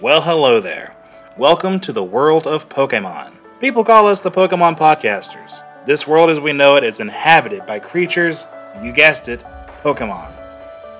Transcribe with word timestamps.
Well, 0.00 0.22
hello 0.22 0.58
there. 0.58 0.96
Welcome 1.38 1.78
to 1.80 1.92
the 1.92 2.02
world 2.02 2.48
of 2.48 2.68
Pokemon. 2.68 3.34
People 3.60 3.84
call 3.84 4.08
us 4.08 4.20
the 4.20 4.30
Pokemon 4.30 4.76
Podcasters. 4.76 5.62
This 5.86 6.04
world 6.04 6.30
as 6.30 6.40
we 6.40 6.52
know 6.52 6.74
it 6.74 6.82
is 6.82 6.98
inhabited 6.98 7.64
by 7.64 7.78
creatures, 7.78 8.48
you 8.82 8.90
guessed 8.90 9.28
it, 9.28 9.40
Pokemon. 9.84 10.32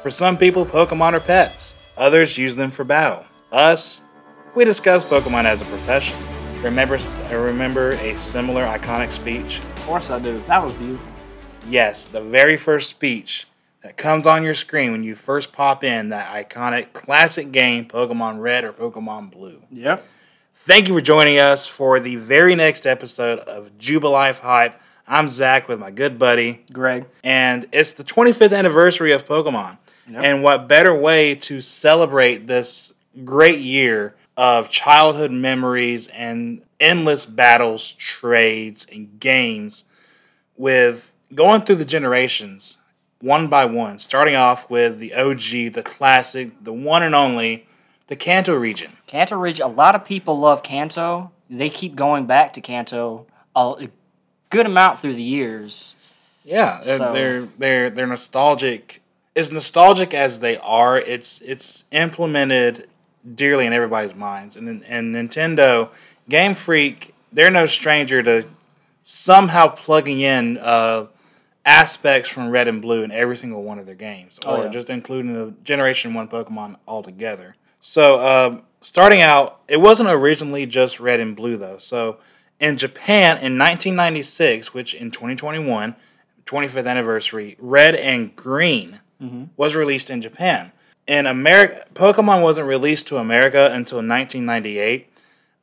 For 0.00 0.12
some 0.12 0.38
people, 0.38 0.64
Pokemon 0.64 1.14
are 1.14 1.20
pets. 1.20 1.74
Others 1.96 2.38
use 2.38 2.54
them 2.54 2.70
for 2.70 2.84
battle. 2.84 3.24
Us, 3.50 4.02
we 4.54 4.64
discuss 4.64 5.04
Pokemon 5.04 5.44
as 5.44 5.60
a 5.60 5.64
profession. 5.64 6.16
Remember, 6.62 6.96
I 6.96 7.34
uh, 7.34 7.38
remember 7.38 7.90
a 7.90 8.16
similar 8.20 8.62
iconic 8.62 9.12
speech. 9.12 9.58
Of 9.58 9.86
course 9.86 10.08
I 10.08 10.20
do. 10.20 10.40
That 10.46 10.62
was 10.62 10.72
beautiful. 10.74 11.08
Yes, 11.68 12.06
the 12.06 12.20
very 12.20 12.56
first 12.56 12.90
speech 12.90 13.48
that 13.84 13.98
comes 13.98 14.26
on 14.26 14.42
your 14.42 14.54
screen 14.54 14.92
when 14.92 15.04
you 15.04 15.14
first 15.14 15.52
pop 15.52 15.84
in 15.84 16.08
that 16.08 16.32
iconic 16.32 16.94
classic 16.94 17.52
game, 17.52 17.84
Pokemon 17.84 18.40
Red 18.40 18.64
or 18.64 18.72
Pokemon 18.72 19.30
Blue. 19.30 19.62
Yep. 19.70 20.04
Thank 20.54 20.88
you 20.88 20.94
for 20.94 21.02
joining 21.02 21.38
us 21.38 21.66
for 21.66 22.00
the 22.00 22.16
very 22.16 22.54
next 22.54 22.86
episode 22.86 23.40
of 23.40 23.76
Jubilife 23.78 24.40
Hype. 24.40 24.80
I'm 25.06 25.28
Zach 25.28 25.68
with 25.68 25.78
my 25.78 25.90
good 25.90 26.18
buddy, 26.18 26.64
Greg. 26.72 27.04
and 27.22 27.68
it's 27.72 27.92
the 27.92 28.04
25th 28.04 28.56
anniversary 28.56 29.12
of 29.12 29.26
Pokemon. 29.26 29.76
Yep. 30.10 30.24
And 30.24 30.42
what 30.42 30.66
better 30.66 30.94
way 30.94 31.34
to 31.34 31.60
celebrate 31.60 32.46
this 32.46 32.94
great 33.22 33.60
year 33.60 34.14
of 34.34 34.70
childhood 34.70 35.30
memories 35.30 36.08
and 36.08 36.62
endless 36.80 37.26
battles, 37.26 37.92
trades, 37.92 38.86
and 38.90 39.20
games 39.20 39.84
with 40.56 41.12
going 41.34 41.62
through 41.62 41.76
the 41.76 41.84
generations 41.84 42.78
one 43.24 43.48
by 43.48 43.64
one, 43.64 43.98
starting 43.98 44.36
off 44.36 44.68
with 44.68 44.98
the 44.98 45.14
OG, 45.14 45.72
the 45.72 45.82
classic, 45.82 46.52
the 46.62 46.72
one 46.72 47.02
and 47.02 47.14
only, 47.14 47.66
the 48.08 48.16
Kanto 48.16 48.54
region. 48.54 48.92
Kanto 49.06 49.36
region. 49.36 49.64
a 49.64 49.68
lot 49.68 49.94
of 49.94 50.04
people 50.04 50.38
love 50.38 50.62
Kanto. 50.62 51.30
They 51.48 51.70
keep 51.70 51.96
going 51.96 52.26
back 52.26 52.52
to 52.54 52.60
Kanto 52.60 53.26
a 53.56 53.88
good 54.50 54.66
amount 54.66 55.00
through 55.00 55.14
the 55.14 55.22
years. 55.22 55.94
Yeah, 56.44 56.80
they're, 56.84 56.98
So- 56.98 57.12
they're 57.12 57.48
they're 57.58 57.90
they're 57.90 58.06
nostalgic. 58.06 59.00
As 59.34 59.50
nostalgic 59.50 60.12
as 60.14 60.40
they 60.40 60.58
are, 60.58 60.98
it's 60.98 61.40
it's 61.40 61.84
implemented 61.90 62.88
dearly 63.34 63.66
in 63.66 63.72
everybody's 63.72 64.14
minds. 64.14 64.56
And 64.56 64.84
and 64.84 65.14
Nintendo, 65.14 65.88
Game 66.28 66.54
Freak, 66.54 67.14
they're 67.32 67.50
no 67.50 67.66
stranger 67.66 68.22
to 68.22 68.44
somehow 69.02 69.68
plugging 69.68 70.20
in 70.20 70.58
uh, 70.58 71.06
aspects 71.64 72.28
from 72.28 72.50
Red 72.50 72.68
and 72.68 72.82
Blue 72.82 73.02
in 73.02 73.10
every 73.10 73.36
single 73.36 73.62
one 73.62 73.78
of 73.78 73.86
their 73.86 73.94
games, 73.94 74.38
Oh, 74.44 74.56
or 74.56 74.64
yeah. 74.64 74.70
just 74.70 74.90
including 74.90 75.32
the 75.34 75.54
Generation 75.64 76.12
One 76.14 76.28
Pokemon 76.28 76.76
altogether. 76.86 77.56
So 77.80 78.24
um, 78.26 78.62
starting 78.80 79.22
out, 79.22 79.60
it 79.68 79.80
wasn't 79.80 80.08
originally 80.10 80.66
just 80.66 81.00
Red 81.00 81.20
and 81.20 81.34
Blue 81.34 81.56
though. 81.56 81.78
So 81.78 82.18
in 82.60 82.76
Japan 82.76 83.36
in 83.38 83.58
1996, 83.58 84.74
which 84.74 84.94
in 84.94 85.10
2021, 85.10 85.94
25th 86.46 86.86
anniversary, 86.86 87.56
Red 87.58 87.94
and 87.94 88.34
Green 88.36 89.00
was 89.56 89.74
released 89.74 90.10
in 90.10 90.20
Japan. 90.20 90.70
In 91.06 91.26
America, 91.26 91.86
Pokemon 91.94 92.42
wasn't 92.42 92.66
released 92.68 93.06
to 93.06 93.16
America 93.16 93.66
until 93.72 93.98
1998 93.98 95.10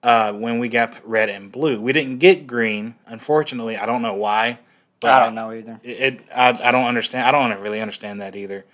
uh, 0.02 0.34
when 0.34 0.58
we 0.58 0.68
got 0.68 1.08
Red 1.08 1.30
and 1.30 1.52
Blue. 1.52 1.80
We 1.80 1.94
didn't 1.94 2.18
get 2.18 2.48
Green, 2.48 2.96
unfortunately. 3.06 3.78
I 3.78 3.86
don't 3.86 4.02
know 4.02 4.16
why. 4.16 4.60
But 5.02 5.12
I 5.12 5.26
don't 5.26 5.36
know 5.36 5.52
either. 5.52 5.80
It, 5.84 6.00
it 6.00 6.20
I, 6.34 6.50
I 6.50 6.72
don't 6.72 6.86
understand. 6.86 7.28
I 7.28 7.32
don't 7.32 7.60
really 7.60 7.82
understand 7.82 8.22
that 8.22 8.36
either. 8.36 8.66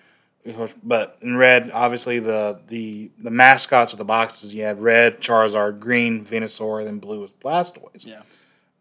But 0.84 1.18
in 1.22 1.36
red, 1.36 1.72
obviously 1.74 2.20
the 2.20 2.60
the 2.68 3.10
the 3.18 3.32
mascots 3.32 3.92
of 3.92 3.98
the 3.98 4.06
boxes 4.06 4.54
you 4.54 4.64
had 4.64 4.82
red, 4.82 5.20
Charizard, 5.20 5.80
green, 5.80 6.24
Venusaur, 6.26 6.84
then 6.86 7.00
blue 7.00 7.20
was 7.20 7.32
Blastoise. 7.32 8.06
Yeah. 8.06 8.22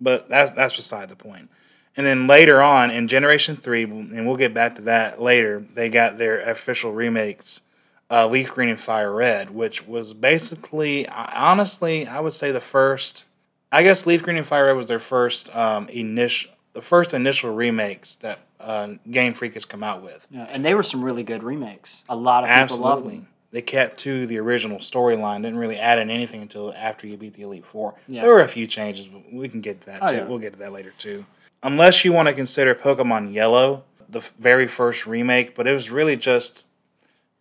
But 0.01 0.29
that's 0.29 0.53
that's 0.53 0.77
beside 0.77 1.09
the 1.09 1.17
point. 1.17 1.49
And 1.97 2.05
then 2.05 2.27
later 2.27 2.61
on 2.61 2.91
in 2.91 3.09
Generation 3.09 3.57
Three, 3.57 3.85
and 3.85 4.27
we'll 4.27 4.37
get 4.37 4.53
back 4.53 4.77
to 4.77 4.83
that 4.83 5.21
later, 5.21 5.65
they 5.75 5.89
got 5.89 6.19
their 6.19 6.41
official 6.41 6.93
remakes, 6.93 7.63
uh, 8.11 8.27
Leaf 8.27 8.53
Green 8.53 8.69
and 8.69 8.81
Fire 8.81 9.13
Red, 9.13 9.51
which 9.51 9.87
was 9.87 10.13
basically, 10.13 11.09
honestly, 11.09 12.07
I 12.07 12.21
would 12.21 12.35
say 12.35 12.53
the 12.53 12.61
first. 12.61 13.25
I 13.73 13.83
guess 13.83 14.07
Leaf 14.07 14.23
Green 14.23 14.37
and 14.37 14.47
Fire 14.47 14.67
Red 14.67 14.77
was 14.77 14.89
their 14.89 15.01
first 15.01 15.55
um, 15.55 15.89
initial, 15.89 16.51
the 16.77 16.83
first 16.83 17.15
initial 17.15 17.55
remakes 17.55 18.17
that 18.17 18.41
uh, 18.61 18.89
Game 19.11 19.33
Freak 19.33 19.55
has 19.55 19.65
come 19.65 19.83
out 19.83 20.03
with. 20.03 20.27
Yeah, 20.31 20.47
and 20.51 20.63
they 20.63 20.75
were 20.75 20.83
some 20.83 21.03
really 21.03 21.25
good 21.25 21.43
remakes. 21.43 22.05
A 22.07 22.15
lot 22.15 22.45
of 22.45 22.51
people 22.69 22.77
love 22.85 23.03
them. 23.05 23.29
They 23.51 23.63
kept 23.63 23.99
to 24.01 24.27
the 24.27 24.37
original 24.39 24.79
storyline, 24.81 25.41
didn't 25.43 25.59
really 25.59 25.79
add 25.79 25.99
in 25.99 26.11
anything 26.11 26.43
until 26.43 26.75
after 26.77 27.07
you 27.07 27.17
beat 27.17 27.33
the 27.33 27.43
Elite 27.43 27.65
Four. 27.65 27.95
Yeah. 28.07 28.21
There 28.23 28.31
were 28.35 28.43
a 28.43 28.49
few 28.49 28.67
changes, 28.67 29.07
but 29.07 29.33
we 29.33 29.49
can 29.49 29.63
get 29.63 29.81
to 29.81 29.87
that 29.87 30.03
Oh, 30.03 30.09
too. 30.09 30.15
yeah. 30.17 30.25
We'll 30.25 30.39
get 30.39 30.53
to 30.53 30.59
that 30.59 30.73
later 30.73 30.93
too. 30.99 31.25
Unless 31.63 32.05
you 32.05 32.13
want 32.13 32.29
to 32.29 32.35
consider 32.35 32.75
Pokemon 32.75 33.33
Yellow, 33.33 33.85
the 34.07 34.21
very 34.39 34.69
first 34.69 35.07
remake, 35.07 35.55
but 35.55 35.67
it 35.67 35.73
was 35.73 35.91
really 35.91 36.17
just, 36.17 36.67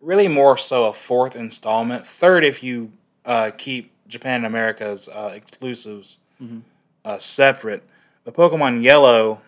really 0.00 0.28
more 0.28 0.56
so 0.56 0.86
a 0.86 0.94
fourth 0.94 1.36
installment. 1.36 2.06
Third, 2.06 2.42
if 2.42 2.62
you 2.62 2.92
uh, 3.26 3.50
keep 3.58 3.90
Japan 4.08 4.36
and 4.36 4.46
America's 4.46 5.08
uh, 5.08 5.32
exclusives 5.34 6.20
Mm-hmm. 6.42 6.58
uh, 7.04 7.18
separate. 7.18 7.82
But 8.26 8.34
Pokemon 8.34 8.82
Yellow, 8.82 9.40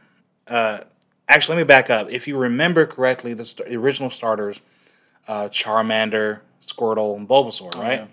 uh, 0.47 0.83
actually, 1.29 1.57
let 1.57 1.63
me 1.63 1.67
back 1.67 1.91
up. 1.91 2.09
If 2.11 2.29
you 2.29 2.39
remember 2.39 2.87
correctly, 2.87 3.35
the, 3.35 3.45
st- 3.45 3.69
the 3.69 3.77
original 3.77 4.09
starters, 4.09 4.61
uh, 5.27 5.49
Charmander, 5.49 6.41
Squirtle, 6.63 7.17
and 7.17 7.29
Bulbasaur, 7.29 7.75
right? 7.75 8.09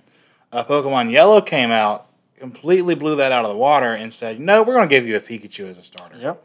Uh, 0.52 0.64
Pokemon 0.64 1.12
Yellow 1.12 1.40
came 1.40 1.70
out, 1.70 2.08
completely 2.40 2.96
blew 2.96 3.16
that 3.16 3.32
out 3.32 3.46
of 3.46 3.52
the 3.52 3.58
water, 3.58 3.94
and 3.94 4.12
said, 4.12 4.40
"No, 4.40 4.64
we're 4.64 4.74
going 4.74 4.90
to 4.90 4.94
give 4.94 5.08
you 5.08 5.16
a 5.16 5.22
Pikachu 5.22 5.70
as 5.70 5.78
a 5.78 5.84
starter." 5.84 6.18
Yep. 6.18 6.44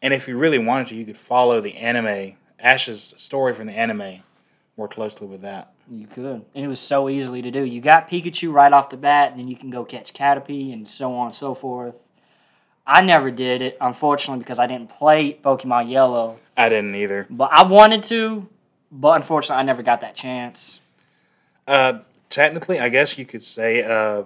And 0.00 0.14
if 0.14 0.28
you 0.28 0.38
really 0.38 0.58
wanted 0.58 0.86
to, 0.88 0.94
you 0.94 1.04
could 1.04 1.18
follow 1.18 1.60
the 1.60 1.74
anime, 1.76 2.36
Ash's 2.60 3.14
story 3.16 3.52
from 3.52 3.66
the 3.66 3.72
anime, 3.72 4.22
more 4.76 4.86
closely 4.86 5.26
with 5.26 5.40
that. 5.42 5.72
You 5.90 6.06
could. 6.06 6.44
And 6.54 6.64
it 6.64 6.68
was 6.68 6.78
so 6.78 7.08
easily 7.08 7.42
to 7.42 7.50
do. 7.50 7.64
You 7.64 7.80
got 7.80 8.08
Pikachu 8.08 8.52
right 8.52 8.72
off 8.72 8.90
the 8.90 8.96
bat, 8.96 9.32
and 9.32 9.40
then 9.40 9.48
you 9.48 9.56
can 9.56 9.70
go 9.70 9.84
catch 9.84 10.14
Caterpie 10.14 10.72
and 10.72 10.88
so 10.88 11.12
on 11.14 11.26
and 11.26 11.34
so 11.34 11.52
forth. 11.52 12.05
I 12.86 13.02
never 13.02 13.30
did 13.30 13.62
it, 13.62 13.76
unfortunately, 13.80 14.38
because 14.42 14.58
I 14.58 14.66
didn't 14.66 14.90
play 14.90 15.38
Pokemon 15.44 15.90
Yellow. 15.90 16.38
I 16.56 16.68
didn't 16.68 16.94
either. 16.94 17.26
But 17.28 17.50
I 17.52 17.66
wanted 17.66 18.04
to, 18.04 18.48
but 18.92 19.16
unfortunately, 19.16 19.60
I 19.60 19.64
never 19.64 19.82
got 19.82 20.00
that 20.02 20.14
chance. 20.14 20.80
Uh, 21.66 22.00
technically, 22.30 22.78
I 22.78 22.88
guess 22.88 23.18
you 23.18 23.26
could 23.26 23.42
say 23.42 23.82
uh, 23.82 24.24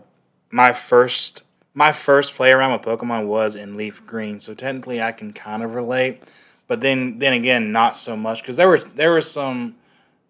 my 0.50 0.72
first 0.72 1.42
my 1.72 1.92
first 1.92 2.34
play 2.34 2.52
around 2.52 2.72
with 2.72 2.82
Pokemon 2.82 3.26
was 3.26 3.54
in 3.54 3.76
Leaf 3.76 4.04
Green, 4.04 4.40
so 4.40 4.54
technically 4.54 5.00
I 5.00 5.12
can 5.12 5.32
kind 5.32 5.62
of 5.62 5.74
relate. 5.74 6.22
But 6.66 6.80
then 6.80 7.18
then 7.18 7.32
again, 7.32 7.72
not 7.72 7.96
so 7.96 8.16
much 8.16 8.42
because 8.42 8.56
there 8.56 8.68
were 8.68 8.80
there 8.94 9.10
were 9.10 9.22
some 9.22 9.76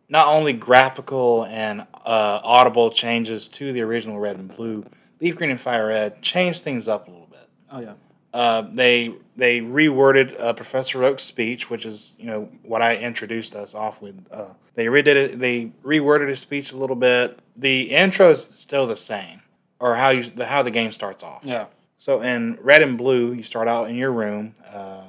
not 0.08 0.26
only 0.26 0.52
graphical 0.52 1.44
and 1.46 1.82
uh, 2.04 2.40
audible 2.42 2.90
changes 2.90 3.48
to 3.48 3.72
the 3.72 3.80
original 3.80 4.18
Red 4.18 4.36
and 4.36 4.54
Blue. 4.54 4.84
Leaf 5.20 5.36
Green 5.36 5.50
and 5.50 5.60
Fire 5.60 5.86
Red 5.88 6.20
changed 6.20 6.62
things 6.62 6.88
up 6.88 7.06
a 7.06 7.10
little 7.10 7.28
bit. 7.30 7.48
Oh, 7.70 7.80
yeah. 7.80 7.92
Uh, 8.32 8.62
they 8.72 9.14
they 9.36 9.60
reworded 9.60 10.38
uh, 10.40 10.52
Professor 10.52 11.02
Oak's 11.02 11.24
speech, 11.24 11.68
which 11.68 11.84
is 11.84 12.14
you 12.18 12.26
know 12.26 12.48
what 12.62 12.80
I 12.82 12.96
introduced 12.96 13.56
us 13.56 13.74
off 13.74 14.00
with. 14.00 14.24
Uh, 14.30 14.46
they 14.74 14.86
redid 14.86 15.16
it. 15.16 15.38
They 15.40 15.72
reworded 15.82 16.28
his 16.28 16.40
speech 16.40 16.72
a 16.72 16.76
little 16.76 16.96
bit. 16.96 17.38
The 17.56 17.90
intro 17.90 18.30
is 18.30 18.42
still 18.50 18.86
the 18.86 18.96
same, 18.96 19.42
or 19.80 19.96
how 19.96 20.10
you 20.10 20.30
the, 20.30 20.46
how 20.46 20.62
the 20.62 20.70
game 20.70 20.92
starts 20.92 21.22
off. 21.24 21.40
Yeah. 21.44 21.66
So 21.96 22.22
in 22.22 22.56
Red 22.62 22.82
and 22.82 22.96
Blue, 22.96 23.32
you 23.32 23.42
start 23.42 23.66
out 23.68 23.90
in 23.90 23.96
your 23.96 24.12
room. 24.12 24.54
Uh, 24.72 25.02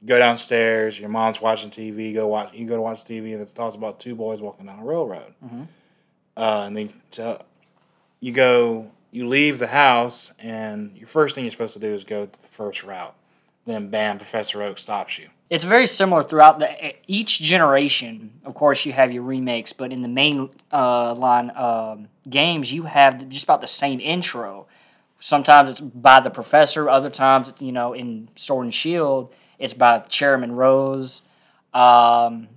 you 0.00 0.06
go 0.08 0.18
downstairs. 0.18 0.98
Your 0.98 1.08
mom's 1.08 1.40
watching 1.40 1.70
TV. 1.70 2.14
Go 2.14 2.28
watch. 2.28 2.54
You 2.54 2.66
go 2.66 2.76
to 2.76 2.82
watch 2.82 3.04
TV, 3.04 3.32
and 3.32 3.42
it 3.42 3.52
talks 3.54 3.74
about 3.74 3.98
two 3.98 4.14
boys 4.14 4.40
walking 4.40 4.66
down 4.66 4.78
a 4.78 4.84
railroad. 4.84 5.34
Uh, 6.36 6.62
and 6.66 6.76
they 6.76 6.88
tell 7.10 7.42
you 8.20 8.30
go. 8.32 8.92
You 9.10 9.26
leave 9.26 9.58
the 9.58 9.68
house, 9.68 10.32
and 10.38 10.96
your 10.96 11.08
first 11.08 11.34
thing 11.34 11.44
you're 11.44 11.50
supposed 11.50 11.72
to 11.72 11.78
do 11.78 11.94
is 11.94 12.04
go 12.04 12.26
to 12.26 12.32
the 12.32 12.48
first 12.48 12.84
route. 12.84 13.14
Then, 13.64 13.90
bam, 13.90 14.18
Professor 14.18 14.62
Oak 14.62 14.78
stops 14.78 15.18
you. 15.18 15.28
It's 15.50 15.64
very 15.64 15.86
similar 15.86 16.22
throughout 16.22 16.58
the 16.58 16.94
each 17.06 17.40
generation. 17.40 18.32
Of 18.44 18.54
course, 18.54 18.84
you 18.84 18.92
have 18.92 19.12
your 19.12 19.22
remakes, 19.22 19.72
but 19.72 19.92
in 19.92 20.02
the 20.02 20.08
main 20.08 20.50
uh, 20.70 21.14
line 21.14 21.50
um, 21.56 22.08
games, 22.28 22.70
you 22.72 22.82
have 22.82 23.28
just 23.28 23.44
about 23.44 23.62
the 23.62 23.66
same 23.66 24.00
intro. 24.00 24.66
Sometimes 25.20 25.70
it's 25.70 25.80
by 25.80 26.20
the 26.20 26.30
professor. 26.30 26.88
Other 26.88 27.10
times, 27.10 27.52
you 27.58 27.72
know, 27.72 27.94
in 27.94 28.28
Sword 28.36 28.66
and 28.66 28.74
Shield, 28.74 29.32
it's 29.58 29.74
by 29.74 30.00
Chairman 30.00 30.52
Rose. 30.52 31.22
Um, 31.72 32.48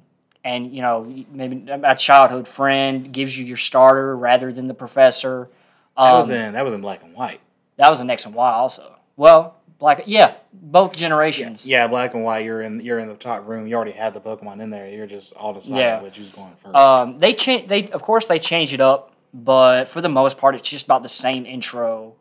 and 0.43 0.73
you 0.73 0.81
know, 0.81 1.25
maybe 1.31 1.65
a 1.69 1.95
childhood 1.95 2.47
friend 2.47 3.11
gives 3.13 3.37
you 3.37 3.45
your 3.45 3.57
starter 3.57 4.15
rather 4.17 4.51
than 4.51 4.67
the 4.67 4.73
professor. 4.73 5.49
That 5.97 6.03
Um, 6.03 6.17
was 6.17 6.29
in 6.29 6.53
that 6.53 6.63
was 6.65 6.73
in 6.73 6.81
black 6.81 7.03
and 7.03 7.13
white. 7.13 7.39
that 7.77 7.89
was 7.89 7.99
an 7.99 8.09
X 8.09 8.25
and 8.25 8.33
Y 8.33 8.51
also. 8.51 8.95
Well, 9.17 9.55
black, 9.79 10.03
yeah, 10.05 10.35
both 10.53 10.95
generations. 10.95 11.65
Yeah, 11.65 11.87
black 11.87 12.13
and 12.13 12.23
white. 12.23 12.45
You're 12.45 12.61
in 12.61 12.79
you're 12.79 12.99
in 12.99 13.07
the 13.09 13.15
top 13.15 13.47
room. 13.47 13.67
You 13.67 13.75
already 13.75 13.91
had 13.91 14.13
the 14.13 14.21
Pokemon 14.21 14.61
in 14.61 14.69
there. 14.69 14.87
You're 14.89 15.07
just 15.07 15.33
all 15.33 15.53
deciding 15.53 15.77
Yeah. 15.77 16.01
which 16.01 16.17
who's 16.17 16.29
going 16.29 16.53
first. 16.63 16.75
Um, 16.75 17.17
they 17.19 17.33
change. 17.33 17.67
They 17.67 17.89
of 17.91 18.01
course 18.01 18.25
they 18.25 18.39
changed 18.39 18.73
it 18.73 18.81
up 18.81 19.09
but 19.33 19.87
for 19.87 20.01
the 20.01 20.09
most 20.09 20.37
part, 20.37 20.55
it's 20.55 20.67
just 20.67 20.83
about 20.85 21.03
the 21.03 21.09
same 21.09 21.45
intro 21.45 22.13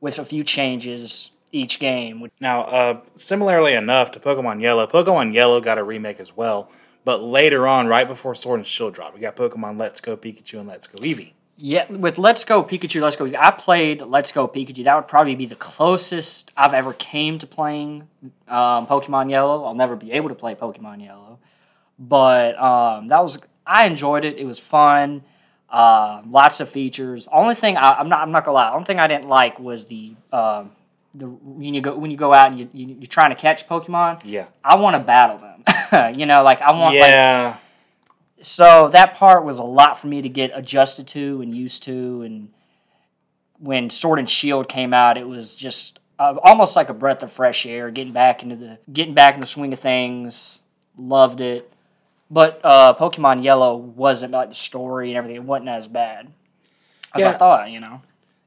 with 0.00 0.18
a 0.18 0.24
few 0.24 0.42
changes 0.42 1.30
each 1.52 1.78
game. 1.78 2.28
Now, 2.40 2.62
uh, 2.62 3.00
similarly 3.16 3.74
enough 3.74 4.10
to 4.12 4.18
Pokemon 4.20 4.60
Yellow, 4.60 4.84
Pokemon 4.88 5.32
Yellow 5.32 5.60
got 5.60 5.78
a 5.78 5.84
remake 5.84 6.18
as 6.18 6.36
well. 6.36 6.68
But 7.04 7.22
later 7.22 7.68
on, 7.68 7.86
right 7.86 8.06
before 8.08 8.34
Sword 8.34 8.58
and 8.60 8.66
Shield 8.66 8.94
dropped, 8.94 9.14
we 9.14 9.20
got 9.20 9.36
Pokemon 9.36 9.78
Let's 9.78 10.00
Go 10.00 10.16
Pikachu 10.16 10.58
and 10.58 10.66
Let's 10.68 10.88
Go 10.88 10.98
Eevee. 10.98 11.34
Yeah, 11.58 11.90
with 11.90 12.18
Let's 12.18 12.44
Go 12.44 12.62
Pikachu, 12.62 13.00
Let's 13.00 13.16
Go. 13.16 13.30
I 13.38 13.50
played 13.50 14.02
Let's 14.02 14.30
Go 14.30 14.46
Pikachu. 14.46 14.84
That 14.84 14.94
would 14.94 15.08
probably 15.08 15.34
be 15.36 15.46
the 15.46 15.56
closest 15.56 16.52
I've 16.56 16.74
ever 16.74 16.92
came 16.92 17.38
to 17.38 17.46
playing 17.46 18.08
um, 18.46 18.86
Pokemon 18.86 19.30
Yellow. 19.30 19.64
I'll 19.64 19.74
never 19.74 19.96
be 19.96 20.12
able 20.12 20.28
to 20.28 20.34
play 20.34 20.54
Pokemon 20.54 21.02
Yellow, 21.02 21.38
but 21.98 22.58
um, 22.60 23.08
that 23.08 23.22
was 23.22 23.38
I 23.66 23.86
enjoyed 23.86 24.26
it. 24.26 24.38
It 24.38 24.44
was 24.44 24.58
fun. 24.58 25.24
Uh, 25.70 26.22
lots 26.28 26.60
of 26.60 26.68
features. 26.68 27.26
Only 27.32 27.54
thing 27.54 27.78
I, 27.78 27.90
I'm 27.92 28.10
not 28.10 28.20
I'm 28.20 28.32
not 28.32 28.44
gonna 28.44 28.54
lie. 28.54 28.72
Only 28.72 28.84
thing 28.84 29.00
I 29.00 29.06
didn't 29.06 29.28
like 29.28 29.58
was 29.58 29.86
the 29.86 30.14
um, 30.32 30.72
the 31.14 31.26
when 31.26 31.72
you 31.72 31.80
go 31.80 31.96
when 31.96 32.10
you 32.10 32.18
go 32.18 32.34
out 32.34 32.50
and 32.50 32.60
you, 32.60 32.68
you 32.72 32.96
you're 33.00 33.06
trying 33.08 33.30
to 33.30 33.36
catch 33.36 33.66
Pokemon. 33.66 34.20
Yeah. 34.24 34.46
I 34.62 34.76
want 34.76 34.94
to 34.94 35.00
battle 35.00 35.38
them. 35.38 36.14
you 36.18 36.26
know, 36.26 36.42
like 36.42 36.60
I 36.60 36.72
want 36.72 36.96
like 36.96 37.08
yeah. 37.08 37.56
So 38.46 38.88
that 38.92 39.14
part 39.14 39.44
was 39.44 39.58
a 39.58 39.62
lot 39.62 39.98
for 39.98 40.06
me 40.06 40.22
to 40.22 40.28
get 40.28 40.52
adjusted 40.54 41.06
to 41.08 41.40
and 41.42 41.54
used 41.54 41.82
to 41.82 42.22
and 42.22 42.48
when 43.58 43.90
sword 43.90 44.18
and 44.18 44.30
shield 44.30 44.68
came 44.68 44.94
out 44.94 45.18
it 45.18 45.26
was 45.26 45.56
just 45.56 45.98
uh, 46.18 46.34
almost 46.44 46.76
like 46.76 46.88
a 46.88 46.94
breath 46.94 47.22
of 47.22 47.32
fresh 47.32 47.66
air 47.66 47.90
getting 47.90 48.12
back 48.12 48.42
into 48.42 48.54
the 48.54 48.78
getting 48.92 49.14
back 49.14 49.34
in 49.34 49.40
the 49.40 49.46
swing 49.46 49.72
of 49.72 49.80
things 49.80 50.60
loved 50.96 51.40
it 51.40 51.72
but 52.30 52.60
uh, 52.62 52.94
pokemon 52.94 53.42
yellow 53.42 53.76
wasn't 53.76 54.32
like 54.32 54.48
the 54.48 54.54
story 54.54 55.10
and 55.10 55.18
everything 55.18 55.36
it 55.36 55.42
wasn't 55.42 55.68
as 55.68 55.88
bad 55.88 56.32
as 57.14 57.24
i 57.24 57.32
thought 57.32 57.70
you 57.70 57.80
know 57.80 58.00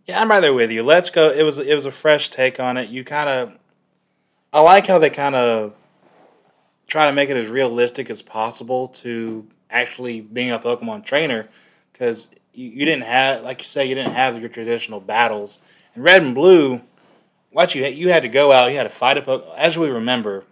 Yeah, 0.08 0.22
I'm 0.22 0.32
right 0.32 0.40
there 0.40 0.56
with 0.56 0.72
you. 0.72 0.82
Let's 0.82 1.12
go. 1.12 1.30
It 1.30 1.44
was 1.44 1.60
it 1.60 1.76
was 1.76 1.86
a 1.86 1.92
fresh 1.92 2.30
take 2.32 2.60
on 2.60 2.78
it. 2.78 2.90
You 2.90 3.04
kind 3.04 3.30
of, 3.30 3.60
I 4.52 4.60
like 4.62 4.88
how 4.88 4.98
they 4.98 5.12
kind 5.12 5.36
of 5.36 5.74
try 6.88 7.06
to 7.06 7.12
make 7.14 7.30
it 7.30 7.38
as 7.38 7.48
realistic 7.48 8.10
as 8.10 8.24
possible 8.24 8.88
to 8.88 9.46
actually 9.70 10.22
being 10.22 10.52
a 10.52 10.60
Pokemon 10.60 11.06
trainer, 11.06 11.48
because 11.92 12.30
you, 12.54 12.70
you 12.70 12.86
didn't 12.86 13.04
have, 13.04 13.44
like 13.44 13.62
you 13.62 13.68
say, 13.68 13.86
you 13.86 13.96
didn't 13.96 14.14
have 14.14 14.40
your 14.40 14.50
traditional 14.50 15.00
battles. 15.00 15.60
In 15.96 16.02
Red 16.04 16.22
and 16.22 16.36
Blue, 16.36 16.82
what 17.52 17.74
you 17.76 17.86
you 17.86 18.10
had 18.10 18.24
to 18.24 18.30
go 18.30 18.52
out, 18.52 18.72
you 18.72 18.78
had 18.78 18.84
to 18.84 18.90
fight 18.90 19.18
a 19.18 19.22
Pokemon. 19.22 19.56
As 19.58 19.78
we 19.78 19.90
remember, 19.90 20.44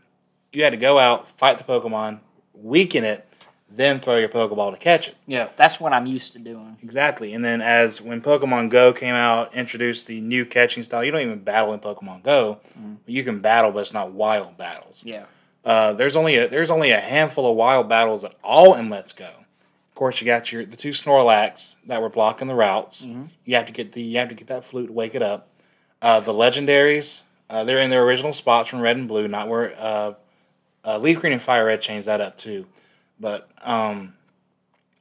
you 0.51 0.63
had 0.63 0.71
to 0.71 0.77
go 0.77 0.97
out, 0.99 1.27
fight 1.37 1.57
the 1.57 1.63
Pokemon, 1.63 2.19
weaken 2.53 3.03
it, 3.03 3.27
then 3.69 3.99
throw 3.99 4.15
your 4.17 4.29
Pokeball 4.29 4.71
to 4.71 4.77
catch 4.77 5.07
it. 5.09 5.15
yeah 5.27 5.49
that's 5.57 5.77
what 5.79 5.91
i'm 5.93 6.05
used 6.07 6.31
to 6.33 6.39
doing 6.39 6.77
Exactly. 6.81 7.33
And 7.33 7.43
then 7.43 7.61
as 7.61 8.01
when 8.01 8.21
Pokemon 8.21 8.69
Go 8.69 8.93
came 8.93 9.13
out, 9.13 9.53
introduced 9.53 10.07
the 10.07 10.21
new 10.21 10.45
catching 10.45 10.83
style. 10.83 11.03
You 11.03 11.11
don't 11.11 11.21
even 11.21 11.39
battle 11.43 11.73
in 11.73 11.79
Pokemon 11.81 12.23
Go. 12.23 12.59
Mm. 12.79 12.97
You 13.05 13.23
can 13.23 13.39
battle, 13.39 13.71
but 13.71 13.79
it's 13.79 13.93
not 13.93 14.11
wild 14.11 14.57
battles. 14.57 15.03
yeah 15.05 15.25
Uh, 15.67 15.91
there's 15.91 16.15
only 16.15 16.37
a 16.37 16.47
there's 16.47 16.69
only 16.69 16.91
a 16.91 17.01
handful 17.01 17.45
of 17.45 17.57
wild 17.57 17.89
battles 17.89 18.23
at 18.23 18.33
all 18.41 18.73
in 18.73 18.89
Let's 18.89 19.11
Go. 19.11 19.25
Of 19.25 19.95
course, 19.95 20.21
you 20.21 20.25
got 20.25 20.49
your 20.49 20.65
the 20.65 20.77
two 20.77 20.91
Snorlax 20.91 21.75
that 21.85 22.01
were 22.01 22.07
blocking 22.07 22.47
the 22.47 22.55
routes. 22.55 23.03
You 23.43 23.55
have 23.55 23.65
to 23.65 23.73
get 23.73 23.91
the 23.91 24.01
you 24.01 24.17
have 24.17 24.29
to 24.29 24.35
get 24.35 24.47
that 24.47 24.63
flute 24.63 24.87
to 24.87 24.93
wake 24.93 25.13
it 25.13 25.21
up. 25.21 25.49
Uh, 26.01 26.21
the 26.21 26.31
legendaries, 26.31 27.23
uh, 27.49 27.65
they're 27.65 27.81
in 27.81 27.89
their 27.89 28.03
original 28.03 28.31
spots 28.31 28.69
from 28.69 28.79
Red 28.79 28.95
and 28.95 29.09
Blue, 29.09 29.27
not 29.27 29.49
where 29.49 29.75
uh, 29.77 30.13
uh, 30.85 30.99
Leaf 30.99 31.19
Green 31.19 31.33
and 31.33 31.41
Fire 31.41 31.65
Red 31.65 31.81
changed 31.81 32.07
that 32.07 32.21
up 32.21 32.37
too. 32.37 32.65
But 33.19 33.49
um, 33.61 34.13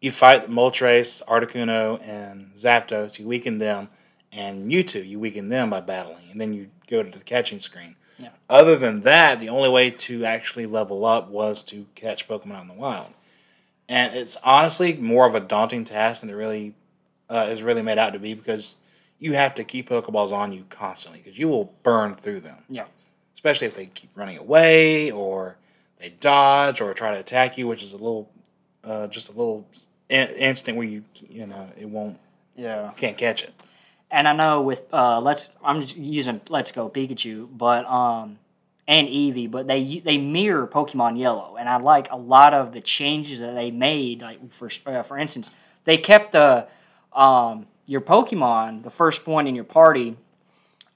you 0.01 0.11
fight 0.11 0.51
Moltres, 0.51 1.23
Articuno, 1.27 2.03
and 2.03 2.51
Zapdos. 2.57 3.21
You 3.21 3.29
weaken 3.29 3.59
them, 3.59 3.89
and 4.33 4.69
Mewtwo. 4.69 5.07
You 5.07 5.21
weaken 5.21 5.49
them 5.49 5.71
by 5.71 5.81
battling, 5.81 6.25
and 6.33 6.41
then 6.41 6.55
you 6.55 6.71
go 6.89 7.05
to 7.05 7.19
the 7.19 7.25
catching 7.25 7.61
screen. 7.61 7.95
Yeah. 8.19 8.31
Other 8.49 8.77
than 8.77 9.03
that, 9.03 9.41
the 9.41 9.49
only 9.49 9.69
way 9.69 9.91
to 9.91 10.25
actually 10.25 10.67
level 10.67 11.05
up 11.05 11.29
was 11.29 11.63
to 11.65 11.87
catch 11.95 12.27
Pokemon 12.27 12.63
in 12.63 12.69
the 12.69 12.75
wild, 12.75 13.13
and 13.89 14.15
it's 14.15 14.37
honestly 14.43 14.95
more 14.95 15.27
of 15.27 15.35
a 15.35 15.41
daunting 15.41 15.85
task 15.85 16.21
than 16.21 16.31
it 16.31 16.35
really 16.35 16.75
uh, 17.29 17.47
is 17.51 17.63
really 17.63 17.83
made 17.83 17.99
out 17.99 18.13
to 18.13 18.19
be 18.19 18.35
because 18.35 18.77
you 19.19 19.35
have 19.35 19.55
to 19.57 19.65
keep 19.65 19.89
Pokeballs 19.89 20.33
on 20.33 20.53
you 20.53 20.65
constantly 20.71 21.21
because 21.23 21.39
you 21.39 21.49
will 21.49 21.73
burn 21.83 22.15
through 22.15 22.41
them 22.41 22.59
yeah 22.69 22.85
especially 23.35 23.67
if 23.67 23.75
they 23.77 23.87
keep 23.87 24.11
running 24.17 24.39
away 24.39 25.11
or 25.11 25.57
they 26.01 26.09
dodge 26.09 26.81
or 26.81 26.93
try 26.95 27.13
to 27.13 27.21
attack 27.21 27.57
you, 27.57 27.69
which 27.69 27.83
is 27.83 27.93
a 27.93 27.97
little, 27.97 28.29
uh, 28.83 29.07
just 29.07 29.29
a 29.29 29.33
little 29.33 29.67
in- 30.09 30.29
instant 30.31 30.77
where 30.77 30.87
you, 30.87 31.05
you 31.29 31.47
know, 31.47 31.69
it 31.79 31.89
won't, 31.89 32.19
yeah 32.57 32.87
you 32.87 32.93
can't 32.97 33.17
catch 33.17 33.43
it. 33.43 33.55
And 34.11 34.29
I 34.29 34.33
know 34.33 34.63
with 34.63 34.83
uh, 34.93 35.21
let's 35.21 35.51
I'm 35.65 35.81
just 35.81 35.97
using 35.97 36.41
Let's 36.49 36.73
Go 36.73 36.89
Pikachu, 36.89 37.49
but 37.57 37.85
um 37.87 38.39
and 38.89 39.09
Eevee, 39.09 39.51
but 39.51 39.67
they 39.67 40.01
they 40.05 40.19
mirror 40.19 40.67
Pokemon 40.67 41.19
Yellow, 41.19 41.57
and 41.59 41.69
I 41.69 41.77
like 41.79 42.11
a 42.11 42.17
lot 42.17 42.55
of 42.55 42.73
the 42.73 42.81
changes 42.81 43.41
that 43.41 43.55
they 43.55 43.71
made. 43.71 44.23
Like 44.23 44.53
for 44.55 44.71
uh, 44.87 45.03
for 45.03 45.19
instance, 45.19 45.51
they 45.85 45.99
kept 45.99 46.33
the 46.33 46.69
um 47.13 47.67
your 47.87 48.01
Pokemon, 48.01 48.83
the 48.83 48.91
first 48.91 49.27
one 49.27 49.47
in 49.47 49.55
your 49.55 49.65
party, 49.65 50.17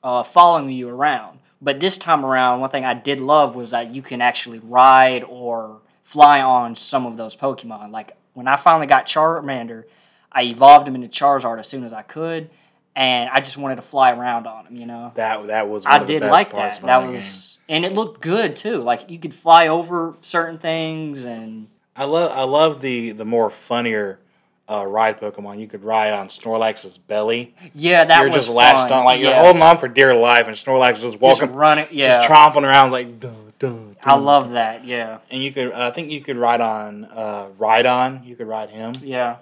uh, 0.02 0.22
following 0.22 0.70
you 0.70 0.88
around. 0.88 1.38
But 1.62 1.78
this 1.78 1.98
time 1.98 2.24
around, 2.24 2.60
one 2.60 2.70
thing 2.70 2.84
I 2.84 2.94
did 2.94 3.20
love 3.20 3.54
was 3.54 3.70
that 3.72 3.90
you 3.94 4.02
can 4.02 4.20
actually 4.20 4.60
ride 4.60 5.24
or 5.24 5.80
fly 6.04 6.40
on 6.40 6.74
some 6.74 7.06
of 7.06 7.16
those 7.16 7.36
Pokemon. 7.36 7.90
Like 7.90 8.16
when 8.34 8.48
I 8.48 8.56
finally 8.56 8.86
got 8.86 9.06
Charmander, 9.06 9.84
I 10.32 10.44
evolved 10.44 10.88
him 10.88 10.94
into 10.94 11.08
Charizard 11.08 11.58
as 11.58 11.68
soon 11.68 11.84
as 11.84 11.92
I 11.92 12.02
could, 12.02 12.50
and 12.96 13.30
I 13.30 13.40
just 13.40 13.56
wanted 13.56 13.76
to 13.76 13.82
fly 13.82 14.12
around 14.12 14.46
on 14.46 14.66
him. 14.66 14.76
You 14.76 14.86
know, 14.86 15.12
That 15.14 15.46
that 15.48 15.68
was 15.68 15.84
I 15.86 15.98
did 16.04 16.22
like 16.22 16.52
that. 16.52 16.80
That 16.82 17.06
was, 17.08 17.58
and 17.68 17.84
it 17.84 17.92
looked 17.92 18.20
good 18.20 18.56
too. 18.56 18.78
Like 18.78 19.10
you 19.10 19.18
could 19.18 19.34
fly 19.34 19.68
over 19.68 20.14
certain 20.22 20.58
things, 20.58 21.24
and 21.24 21.68
I 21.96 22.04
love 22.04 22.32
I 22.32 22.42
love 22.42 22.80
the 22.80 23.12
the 23.12 23.24
more 23.24 23.50
funnier 23.50 24.18
uh, 24.68 24.86
ride 24.86 25.20
Pokemon. 25.20 25.60
You 25.60 25.66
could 25.66 25.82
ride 25.84 26.12
on 26.12 26.28
Snorlax's 26.28 26.96
belly. 26.98 27.54
yeah, 27.74 28.04
that 28.04 28.20
you're 28.20 28.28
was 28.28 28.44
just 28.44 28.48
latched 28.48 28.88
fun. 28.88 29.00
on, 29.00 29.04
like 29.04 29.20
you're 29.20 29.34
holding 29.34 29.62
on 29.62 29.78
for 29.78 29.88
dear 29.88 30.14
life, 30.14 30.46
and 30.46 30.56
Snorlax 30.56 30.94
is 30.94 31.02
just 31.02 31.12
just 31.14 31.20
walking, 31.20 31.52
running. 31.54 31.88
Yeah, 31.90 32.18
just 32.18 32.28
tromping 32.30 32.62
around 32.62 32.90
like. 32.92 33.18
Duh, 33.20 33.30
duh, 33.58 33.74
I 34.02 34.16
love 34.16 34.52
that. 34.52 34.84
Yeah, 34.84 35.18
And 35.30 35.42
you 35.42 35.52
could, 35.52 35.72
I 35.72 35.90
think 35.90 36.10
you 36.10 36.22
could 36.22 36.38
ride 36.38 36.60
on, 36.62 37.04
uh, 37.04 37.48
ride 37.58 37.84
on. 37.84 38.22
You 38.24 38.34
could 38.36 38.46
ride 38.46 38.70
him. 38.70 38.92
yeah. 39.02 39.36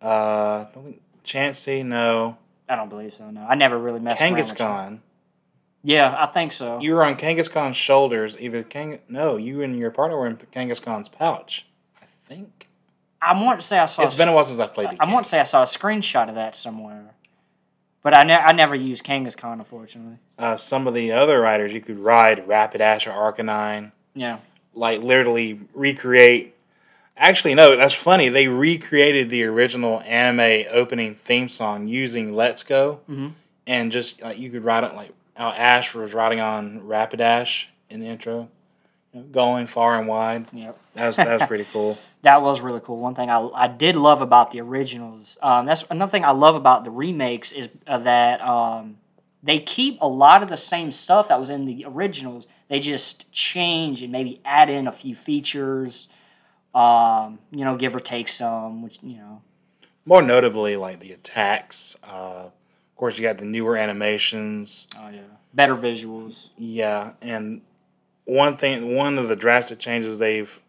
Uh, 0.00 0.66
Chansey, 1.24 1.84
no. 1.84 2.36
I 2.68 2.76
don't 2.76 2.88
believe 2.88 3.14
so. 3.16 3.30
No, 3.30 3.42
I 3.42 3.54
never 3.54 3.78
really 3.78 4.00
messed 4.00 4.20
Kangaskhan. 4.20 5.00
Yeah, 5.82 6.16
I 6.18 6.26
think 6.26 6.52
so. 6.52 6.80
You 6.80 6.94
were 6.94 7.04
on 7.04 7.16
Kangaskhan's 7.16 7.76
shoulders. 7.76 8.36
Either 8.40 8.64
Kang, 8.64 8.98
no, 9.08 9.36
you 9.36 9.62
and 9.62 9.78
your 9.78 9.90
partner 9.92 10.18
were 10.18 10.26
in 10.26 10.36
Kangaskhan's 10.52 11.08
pouch. 11.08 11.64
I 12.02 12.06
think 12.28 12.66
I 13.22 13.40
want 13.40 13.60
to 13.60 13.66
say 13.66 13.78
I 13.78 13.86
saw. 13.86 14.02
it's 14.02 14.16
been 14.16 14.26
a 14.28 14.32
while 14.32 14.44
since 14.44 14.58
I've 14.58 14.74
played 14.74 14.90
the. 14.90 14.96
I 15.00 15.12
want 15.12 15.24
to 15.26 15.30
say 15.30 15.38
I 15.38 15.44
saw 15.44 15.62
a 15.62 15.66
screenshot 15.66 16.28
of 16.28 16.34
that 16.34 16.56
somewhere, 16.56 17.14
but 18.02 18.16
I, 18.16 18.24
ne- 18.24 18.34
I 18.34 18.52
never 18.52 18.74
used 18.74 19.04
Kangaskhan, 19.04 19.54
unfortunately. 19.60 20.18
uh, 20.40 20.56
some 20.56 20.88
of 20.88 20.94
the 20.94 21.12
other 21.12 21.40
riders 21.40 21.72
you 21.72 21.80
could 21.80 22.00
ride 22.00 22.46
Rapidash 22.48 23.06
or 23.06 23.32
Arcanine, 23.32 23.92
Yeah, 24.14 24.38
like 24.74 25.02
literally 25.02 25.60
recreate. 25.72 26.55
Actually, 27.16 27.54
no, 27.54 27.76
that's 27.76 27.94
funny. 27.94 28.28
They 28.28 28.46
recreated 28.46 29.30
the 29.30 29.42
original 29.44 30.00
anime 30.04 30.66
opening 30.70 31.14
theme 31.14 31.48
song 31.48 31.88
using 31.88 32.34
"Let's 32.34 32.62
Go," 32.62 33.00
Mhm. 33.08 33.32
and 33.66 33.90
just 33.90 34.20
like 34.20 34.38
you 34.38 34.50
could 34.50 34.64
ride 34.64 34.84
it 34.84 34.94
like 34.94 35.12
how 35.34 35.50
Ash 35.50 35.94
was 35.94 36.12
riding 36.12 36.40
on 36.40 36.80
Rapidash 36.82 37.66
in 37.88 38.00
the 38.00 38.06
intro, 38.06 38.48
going 39.32 39.66
far 39.66 39.98
and 39.98 40.06
wide. 40.06 40.46
yep. 40.52 40.76
That 40.94 41.06
was 41.06 41.16
that 41.16 41.40
was 41.40 41.48
pretty 41.48 41.66
cool. 41.72 41.96
That 42.22 42.42
was 42.42 42.60
really 42.60 42.80
cool. 42.80 42.98
One 42.98 43.14
thing 43.14 43.30
I, 43.30 43.38
I 43.54 43.66
did 43.68 43.96
love 43.96 44.20
about 44.20 44.50
the 44.50 44.60
originals. 44.60 45.38
Um, 45.40 45.64
that's 45.64 45.84
another 45.90 46.10
thing 46.10 46.24
I 46.24 46.32
love 46.32 46.54
about 46.54 46.84
the 46.84 46.90
remakes 46.90 47.52
is 47.52 47.68
uh, 47.86 47.98
that 47.98 48.40
um, 48.42 48.98
they 49.42 49.60
keep 49.60 49.96
a 50.02 50.08
lot 50.08 50.42
of 50.42 50.48
the 50.48 50.56
same 50.56 50.90
stuff 50.90 51.28
that 51.28 51.38
was 51.40 51.48
in 51.50 51.64
the 51.66 51.84
originals. 51.86 52.46
They 52.68 52.80
just 52.80 53.30
change 53.32 54.02
and 54.02 54.10
maybe 54.12 54.40
add 54.44 54.68
in 54.68 54.86
a 54.86 54.92
few 54.92 55.14
features. 55.14 56.08
Um, 56.76 57.38
you 57.50 57.64
know, 57.64 57.74
give 57.76 57.96
or 57.96 58.00
take 58.00 58.28
some, 58.28 58.82
which 58.82 58.98
you 59.02 59.16
know. 59.16 59.40
More 60.04 60.20
notably, 60.20 60.76
like 60.76 61.00
the 61.00 61.12
attacks. 61.12 61.96
Uh, 62.04 62.48
of 62.48 62.96
course, 62.96 63.16
you 63.16 63.22
got 63.22 63.38
the 63.38 63.46
newer 63.46 63.76
animations. 63.78 64.86
Oh 64.94 65.08
yeah. 65.08 65.22
Better 65.54 65.74
visuals. 65.74 66.50
Yeah, 66.58 67.12
and 67.22 67.62
one 68.26 68.58
thing, 68.58 68.94
one 68.94 69.16
of 69.16 69.28
the 69.28 69.36
drastic 69.36 69.78
changes 69.78 70.18
they've 70.18 70.60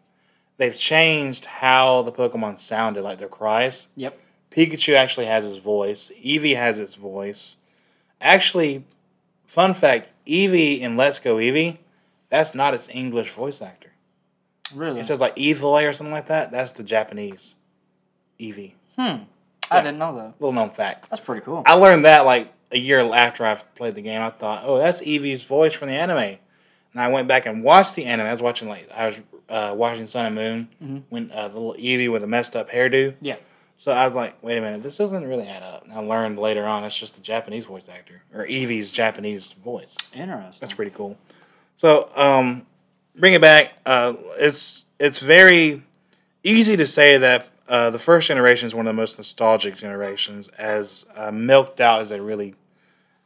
they've 0.56 0.76
changed 0.76 1.44
how 1.44 2.00
the 2.00 2.12
Pokemon 2.12 2.58
sounded, 2.58 3.02
like 3.02 3.18
their 3.18 3.28
cries. 3.28 3.88
Yep. 3.94 4.18
Pikachu 4.50 4.94
actually 4.94 5.26
has 5.26 5.44
his 5.44 5.58
voice. 5.58 6.10
Eevee 6.24 6.56
has 6.56 6.78
its 6.78 6.94
voice. 6.94 7.58
Actually, 8.18 8.86
fun 9.44 9.74
fact: 9.74 10.08
Eevee 10.26 10.80
in 10.80 10.96
Let's 10.96 11.18
Go 11.18 11.36
Eevee, 11.36 11.76
that's 12.30 12.54
not 12.54 12.72
its 12.72 12.88
English 12.88 13.30
voice 13.32 13.60
actor. 13.60 13.87
Really. 14.74 15.00
It 15.00 15.06
says 15.06 15.20
like 15.20 15.34
Evoy 15.36 15.88
or 15.88 15.92
something 15.92 16.12
like 16.12 16.26
that. 16.26 16.50
That's 16.50 16.72
the 16.72 16.82
Japanese 16.82 17.54
Eevee. 18.40 18.72
Hmm. 18.96 19.22
I 19.70 19.82
didn't 19.82 19.98
know 19.98 20.14
that. 20.16 20.34
Little 20.40 20.52
known 20.52 20.70
fact. 20.70 21.10
That's 21.10 21.20
pretty 21.20 21.42
cool. 21.42 21.62
I 21.66 21.74
learned 21.74 22.04
that 22.04 22.24
like 22.24 22.52
a 22.72 22.78
year 22.78 23.00
after 23.14 23.44
I 23.44 23.54
played 23.54 23.94
the 23.94 24.02
game. 24.02 24.22
I 24.22 24.30
thought, 24.30 24.62
oh, 24.64 24.78
that's 24.78 25.00
Eevee's 25.00 25.42
voice 25.42 25.74
from 25.74 25.88
the 25.88 25.94
anime. 25.94 26.18
And 26.92 27.02
I 27.02 27.08
went 27.08 27.28
back 27.28 27.44
and 27.46 27.62
watched 27.62 27.94
the 27.94 28.06
anime. 28.06 28.26
I 28.26 28.32
was 28.32 28.40
watching 28.42 28.68
like 28.68 28.88
I 28.94 29.06
was 29.08 29.16
uh, 29.48 29.74
watching 29.76 30.06
Sun 30.06 30.26
and 30.26 30.34
Moon 30.34 30.68
Mm-hmm. 30.82 30.96
when 31.10 31.30
uh, 31.32 31.48
the 31.48 31.54
little 31.60 31.74
Eevee 31.74 32.10
with 32.10 32.22
a 32.22 32.26
messed 32.26 32.56
up 32.56 32.70
hairdo. 32.70 33.14
Yeah. 33.20 33.36
So 33.76 33.92
I 33.92 34.06
was 34.06 34.14
like, 34.16 34.42
wait 34.42 34.58
a 34.58 34.60
minute, 34.60 34.82
this 34.82 34.96
doesn't 34.96 35.24
really 35.26 35.46
add 35.46 35.62
up. 35.62 35.84
And 35.84 35.92
I 35.92 36.00
learned 36.00 36.38
later 36.38 36.66
on 36.66 36.82
it's 36.82 36.96
just 36.96 37.14
the 37.14 37.20
Japanese 37.20 37.66
voice 37.66 37.88
actor 37.88 38.22
or 38.34 38.44
Eevee's 38.46 38.90
Japanese 38.90 39.52
voice. 39.52 39.96
Interesting. 40.12 40.58
That's 40.60 40.72
pretty 40.72 40.90
cool. 40.90 41.16
So, 41.76 42.10
um, 42.16 42.66
bring 43.18 43.34
it 43.34 43.40
back. 43.40 43.74
Uh, 43.84 44.14
it's 44.38 44.84
it's 44.98 45.18
very 45.18 45.82
easy 46.42 46.76
to 46.76 46.86
say 46.86 47.18
that 47.18 47.48
uh, 47.68 47.90
the 47.90 47.98
first 47.98 48.28
generation 48.28 48.66
is 48.66 48.74
one 48.74 48.86
of 48.86 48.94
the 48.94 49.00
most 49.00 49.18
nostalgic 49.18 49.76
generations, 49.76 50.48
as 50.56 51.04
uh, 51.16 51.30
milked 51.30 51.80
out 51.80 52.00
as 52.00 52.08
they 52.08 52.20
really 52.20 52.54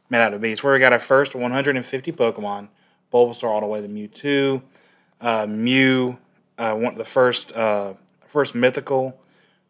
made 0.09 0.19
out 0.19 0.31
to 0.31 0.39
be. 0.39 0.51
It's 0.51 0.63
where 0.63 0.73
we 0.73 0.79
got 0.79 0.93
our 0.93 0.99
first 0.99 1.33
150 1.33 2.11
Pokemon, 2.11 2.67
Bulbasaur 3.13 3.49
all 3.49 3.61
the 3.61 3.67
way 3.67 3.81
to 3.81 3.87
Mewtwo, 3.87 4.61
uh, 5.21 5.45
Mew, 5.47 6.17
uh, 6.57 6.75
one 6.75 6.95
the 6.95 7.05
first 7.05 7.53
uh, 7.53 7.93
first 8.27 8.53
mythical 8.53 9.19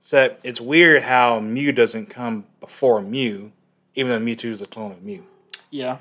set. 0.02 0.40
It's 0.44 0.60
weird 0.60 1.04
how 1.04 1.40
Mew 1.40 1.72
doesn't 1.72 2.08
come 2.08 2.46
before 2.60 3.02
Mew, 3.02 3.52
even 3.96 4.12
though 4.12 4.32
Mewtwo 4.32 4.52
is 4.52 4.62
a 4.62 4.66
clone 4.66 4.92
of 4.92 5.04
Mew. 5.04 5.26
Yeah. 5.70 5.98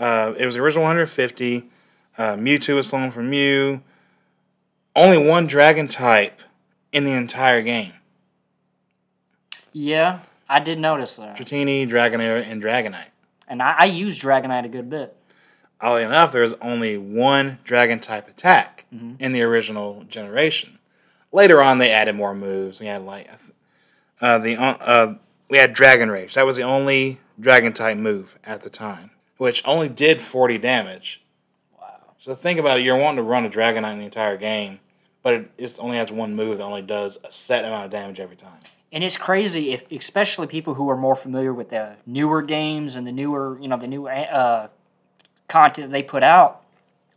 Uh, 0.00 0.32
it 0.36 0.46
was 0.46 0.54
the 0.54 0.60
original 0.60 0.84
150. 0.84 1.68
Uh, 2.18 2.34
Mewtwo 2.34 2.74
was 2.74 2.88
cloned 2.88 3.12
from 3.12 3.30
Mew. 3.30 3.80
Only 4.94 5.16
one 5.16 5.46
dragon 5.46 5.86
type 5.86 6.42
in 6.92 7.04
the 7.04 7.12
entire 7.12 7.62
game. 7.62 7.92
Yeah. 9.72 10.20
I 10.48 10.60
did 10.60 10.78
notice 10.78 11.16
that. 11.16 11.36
Dratini, 11.36 11.88
Dragonair, 11.88 12.44
and 12.44 12.62
Dragonite. 12.62 13.10
And 13.46 13.62
I, 13.62 13.76
I 13.78 13.84
use 13.84 14.18
Dragonite 14.18 14.64
a 14.64 14.68
good 14.68 14.90
bit. 14.90 15.14
Oddly 15.80 16.02
enough, 16.02 16.32
there 16.32 16.42
was 16.42 16.54
only 16.60 16.98
one 16.98 17.58
dragon 17.62 18.00
type 18.00 18.28
attack 18.28 18.86
in 19.20 19.32
the 19.32 19.42
original 19.42 20.04
generation. 20.08 20.78
Later 21.30 21.62
on, 21.62 21.78
they 21.78 21.92
added 21.92 22.16
more 22.16 22.34
moves. 22.34 22.80
We 22.80 22.86
had 22.86 23.02
like 23.02 23.28
uh, 24.20 24.38
the 24.38 24.56
uh, 24.56 24.76
uh, 24.80 25.14
we 25.48 25.58
had 25.58 25.74
Dragon 25.74 26.10
Rage. 26.10 26.34
That 26.34 26.46
was 26.46 26.56
the 26.56 26.62
only 26.62 27.20
dragon 27.38 27.72
type 27.72 27.96
move 27.96 28.36
at 28.42 28.62
the 28.62 28.70
time, 28.70 29.10
which 29.36 29.62
only 29.64 29.88
did 29.88 30.20
40 30.20 30.58
damage. 30.58 31.22
Wow. 32.26 32.34
So 32.34 32.34
think 32.34 32.58
about 32.58 32.80
it. 32.80 32.84
You're 32.84 32.96
wanting 32.96 33.16
to 33.16 33.22
run 33.22 33.44
a 33.44 33.50
Dragonite 33.50 33.92
in 33.92 33.98
the 33.98 34.04
entire 34.04 34.36
game, 34.36 34.80
but 35.22 35.34
it 35.34 35.50
it's 35.58 35.78
only 35.78 35.96
has 35.96 36.10
one 36.10 36.34
move 36.34 36.58
that 36.58 36.64
only 36.64 36.82
does 36.82 37.18
a 37.24 37.30
set 37.30 37.64
amount 37.64 37.86
of 37.86 37.90
damage 37.90 38.20
every 38.20 38.36
time. 38.36 38.58
And 38.90 39.04
it's 39.04 39.18
crazy, 39.18 39.72
if 39.72 39.84
especially 39.92 40.46
people 40.46 40.74
who 40.74 40.88
are 40.88 40.96
more 40.96 41.14
familiar 41.14 41.52
with 41.52 41.70
the 41.70 41.96
newer 42.06 42.40
games 42.40 42.96
and 42.96 43.06
the 43.06 43.12
newer, 43.12 43.58
you 43.60 43.68
know, 43.68 43.76
the 43.76 43.86
new 43.86 44.08
uh, 44.08 44.68
content 45.46 45.92
they 45.92 46.02
put 46.02 46.22
out, 46.22 46.62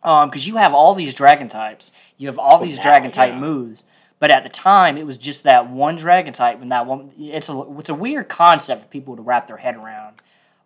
because 0.02 0.46
you 0.46 0.58
have 0.58 0.74
all 0.74 0.94
these 0.96 1.14
dragon 1.14 1.48
types, 1.48 1.94
you 2.18 2.28
have 2.28 2.38
all 2.38 2.62
these 2.62 2.76
now, 2.78 2.84
dragon 2.84 3.12
type 3.12 3.34
yeah. 3.34 3.40
moves. 3.40 3.86
But 4.20 4.32
at 4.32 4.44
the 4.44 4.50
time, 4.50 4.98
it 4.98 5.06
was 5.06 5.18
just 5.18 5.44
that 5.46 5.70
one 5.70 5.96
dragon 5.96 6.34
type, 6.34 6.62
and 6.62 6.72
that 6.72 6.86
one. 6.86 7.12
It's 7.18 7.50
a 7.50 7.60
it's 7.80 7.90
a 7.90 7.96
weird 7.96 8.30
concept 8.30 8.84
for 8.84 8.88
people 8.90 9.16
to 9.16 9.22
wrap 9.22 9.48
their 9.48 9.58
head 9.58 9.76
around, 9.76 10.18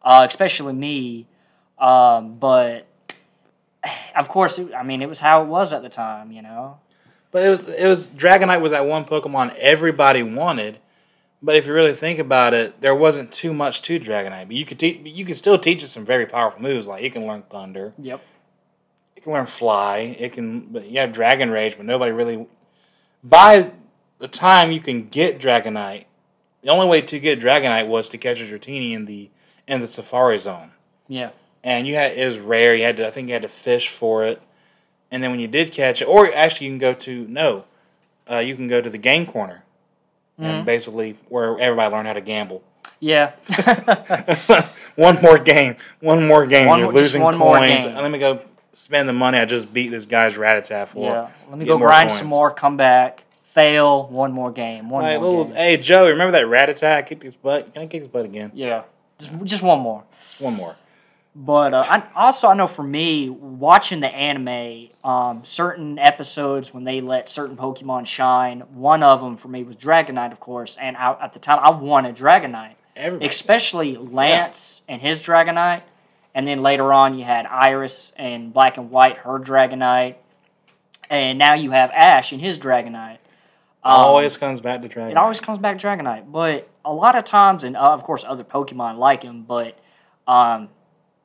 uh, 0.01 0.25
especially 0.27 0.73
me. 0.73 1.27
Um, 1.77 2.35
but 2.37 2.87
of 4.15 4.27
course, 4.29 4.57
it, 4.59 4.73
I 4.73 4.83
mean, 4.83 5.01
it 5.01 5.09
was 5.09 5.19
how 5.19 5.41
it 5.41 5.47
was 5.47 5.73
at 5.73 5.81
the 5.81 5.89
time, 5.89 6.31
you 6.31 6.41
know. 6.41 6.79
But 7.31 7.43
it 7.43 7.49
was 7.49 7.67
it 7.69 7.87
was 7.87 8.07
Dragonite 8.07 8.61
was 8.61 8.71
that 8.71 8.85
one 8.85 9.05
Pokemon 9.05 9.55
everybody 9.57 10.23
wanted. 10.23 10.79
But 11.43 11.55
if 11.57 11.67
you 11.67 11.73
really 11.73 11.93
think 11.93 12.17
about 12.17 12.53
it, 12.53 12.79
there 12.81 12.95
wasn't 12.95 13.31
too 13.31 13.53
much 13.53 13.81
to 13.83 13.99
Dragonite. 13.99 14.47
But 14.47 14.55
you 14.55 14.65
could 14.65 14.79
teach 14.79 15.01
you 15.03 15.25
could 15.25 15.37
still 15.37 15.59
teach 15.59 15.83
it 15.83 15.89
some 15.89 16.05
very 16.05 16.25
powerful 16.25 16.61
moves. 16.61 16.87
Like 16.87 17.03
it 17.03 17.11
can 17.13 17.27
learn 17.27 17.43
Thunder, 17.43 17.93
Yep. 17.99 18.21
it 19.17 19.23
can 19.23 19.33
learn 19.33 19.45
Fly, 19.47 20.15
it 20.17 20.33
can. 20.33 20.61
But 20.71 20.87
you 20.87 20.99
have 20.99 21.11
Dragon 21.11 21.51
Rage, 21.51 21.75
but 21.77 21.85
nobody 21.85 22.11
really. 22.11 22.47
By 23.23 23.71
the 24.19 24.27
time 24.27 24.71
you 24.71 24.79
can 24.79 25.09
get 25.09 25.39
Dragonite, 25.39 26.05
the 26.61 26.69
only 26.69 26.87
way 26.87 27.01
to 27.01 27.19
get 27.19 27.39
Dragonite 27.39 27.87
was 27.87 28.07
to 28.09 28.17
catch 28.17 28.39
a 28.39 28.45
Dratini 28.45 28.93
in 28.93 29.05
the 29.05 29.29
in 29.67 29.81
the 29.81 29.87
Safari 29.87 30.37
Zone. 30.37 30.71
Yeah. 31.07 31.31
And 31.65 31.85
you 31.87 31.95
had 31.95 32.17
it 32.17 32.25
was 32.25 32.37
rare. 32.39 32.73
You 32.75 32.83
had 32.85 32.95
to, 32.97 33.07
I 33.07 33.11
think, 33.11 33.27
you 33.27 33.33
had 33.33 33.41
to 33.41 33.49
fish 33.49 33.89
for 33.89 34.23
it, 34.23 34.41
and 35.11 35.21
then 35.21 35.31
when 35.31 35.41
you 35.41 35.47
did 35.49 35.73
catch 35.73 36.01
it, 36.01 36.05
or 36.05 36.33
actually, 36.33 36.67
you 36.67 36.71
can 36.71 36.79
go 36.79 36.93
to 36.93 37.25
no, 37.27 37.65
uh, 38.31 38.37
you 38.37 38.55
can 38.55 38.69
go 38.69 38.79
to 38.79 38.89
the 38.89 38.97
game 38.97 39.25
corner, 39.25 39.63
and 40.37 40.65
basically 40.65 41.17
where 41.27 41.59
everybody 41.59 41.93
learned 41.93 42.07
how 42.07 42.13
to 42.13 42.21
gamble. 42.21 42.63
Yeah. 43.01 43.33
one 44.95 45.21
more 45.21 45.37
game, 45.37 45.75
one 45.99 46.25
more 46.27 46.45
game. 46.45 46.67
One 46.67 46.79
You're 46.79 46.91
losing 46.91 47.21
coins. 47.21 47.85
Let 47.85 48.09
me 48.11 48.19
go 48.19 48.41
spend 48.73 49.07
the 49.09 49.13
money 49.13 49.37
I 49.37 49.45
just 49.45 49.73
beat 49.73 49.89
this 49.89 50.05
guy's 50.05 50.35
Rattata 50.35 50.87
for. 50.87 51.11
yeah. 51.11 51.29
Let 51.49 51.57
me 51.57 51.65
go 51.65 51.77
grind 51.77 52.09
coins. 52.09 52.19
some 52.19 52.27
more. 52.27 52.51
Come 52.51 52.77
back. 52.77 53.23
Fail. 53.43 54.07
One 54.07 54.31
more 54.33 54.51
game. 54.51 54.89
One 54.89 55.03
Like, 55.03 55.19
more 55.19 55.29
little, 55.29 55.45
game. 55.45 55.55
hey 55.55 55.77
Joe, 55.77 56.07
remember 56.09 56.31
that 56.33 56.45
Rattata? 56.45 56.97
I 56.97 57.01
kicked 57.01 57.23
his 57.23 57.35
butt. 57.35 57.73
Can 57.73 57.83
I 57.83 57.87
kick 57.87 58.01
his 58.01 58.09
butt 58.09 58.25
again? 58.25 58.51
Yeah. 58.53 58.83
Just 59.19 59.31
just 59.43 59.63
one 59.63 59.79
more. 59.79 60.03
One 60.39 60.53
more. 60.55 60.75
But 61.37 61.73
uh, 61.73 61.83
I, 61.85 62.03
also, 62.15 62.47
I 62.47 62.53
know 62.53 62.67
for 62.67 62.83
me, 62.83 63.29
watching 63.29 63.99
the 63.99 64.07
anime, 64.07 64.87
um, 65.03 65.43
certain 65.43 65.99
episodes 65.99 66.73
when 66.73 66.85
they 66.85 67.01
let 67.01 67.27
certain 67.27 67.57
Pokemon 67.57 68.07
shine, 68.07 68.61
one 68.73 69.03
of 69.03 69.19
them 69.19 69.35
for 69.35 69.49
me 69.49 69.63
was 69.63 69.75
Dragonite, 69.75 70.31
of 70.31 70.39
course. 70.39 70.77
And 70.79 70.95
I, 70.95 71.11
at 71.21 71.33
the 71.33 71.39
time, 71.39 71.59
I 71.61 71.71
wanted 71.71 72.15
Dragonite, 72.15 72.75
Everybody. 72.95 73.27
especially 73.27 73.97
Lance 73.97 74.81
and 74.87 75.01
his 75.01 75.21
Dragonite. 75.21 75.83
And 76.33 76.47
then 76.47 76.61
later 76.61 76.93
on, 76.93 77.17
you 77.19 77.25
had 77.25 77.45
Iris 77.45 78.13
and 78.15 78.53
Black 78.53 78.77
and 78.77 78.89
White, 78.89 79.17
her 79.17 79.37
Dragonite. 79.37 80.15
And 81.09 81.37
now 81.37 81.53
you 81.53 81.71
have 81.71 81.91
Ash 81.91 82.31
and 82.31 82.39
his 82.39 82.57
Dragonite. 82.57 83.17
Um, 83.83 83.93
always 83.99 84.37
comes 84.37 84.61
back 84.61 84.81
to 84.81 84.87
Dragon. 84.87 85.11
it 85.11 85.17
always 85.17 85.41
comes 85.41 85.59
back 85.59 85.77
to 85.77 85.85
Dragonite, 85.85 86.31
but 86.31 86.67
a 86.83 86.91
lot 86.91 87.15
of 87.15 87.23
times, 87.23 87.63
and 87.63 87.77
uh, 87.77 87.81
of 87.81 88.03
course, 88.03 88.23
other 88.27 88.43
Pokemon 88.43 88.97
like 88.97 89.21
him, 89.21 89.43
but 89.43 89.77
um, 90.27 90.69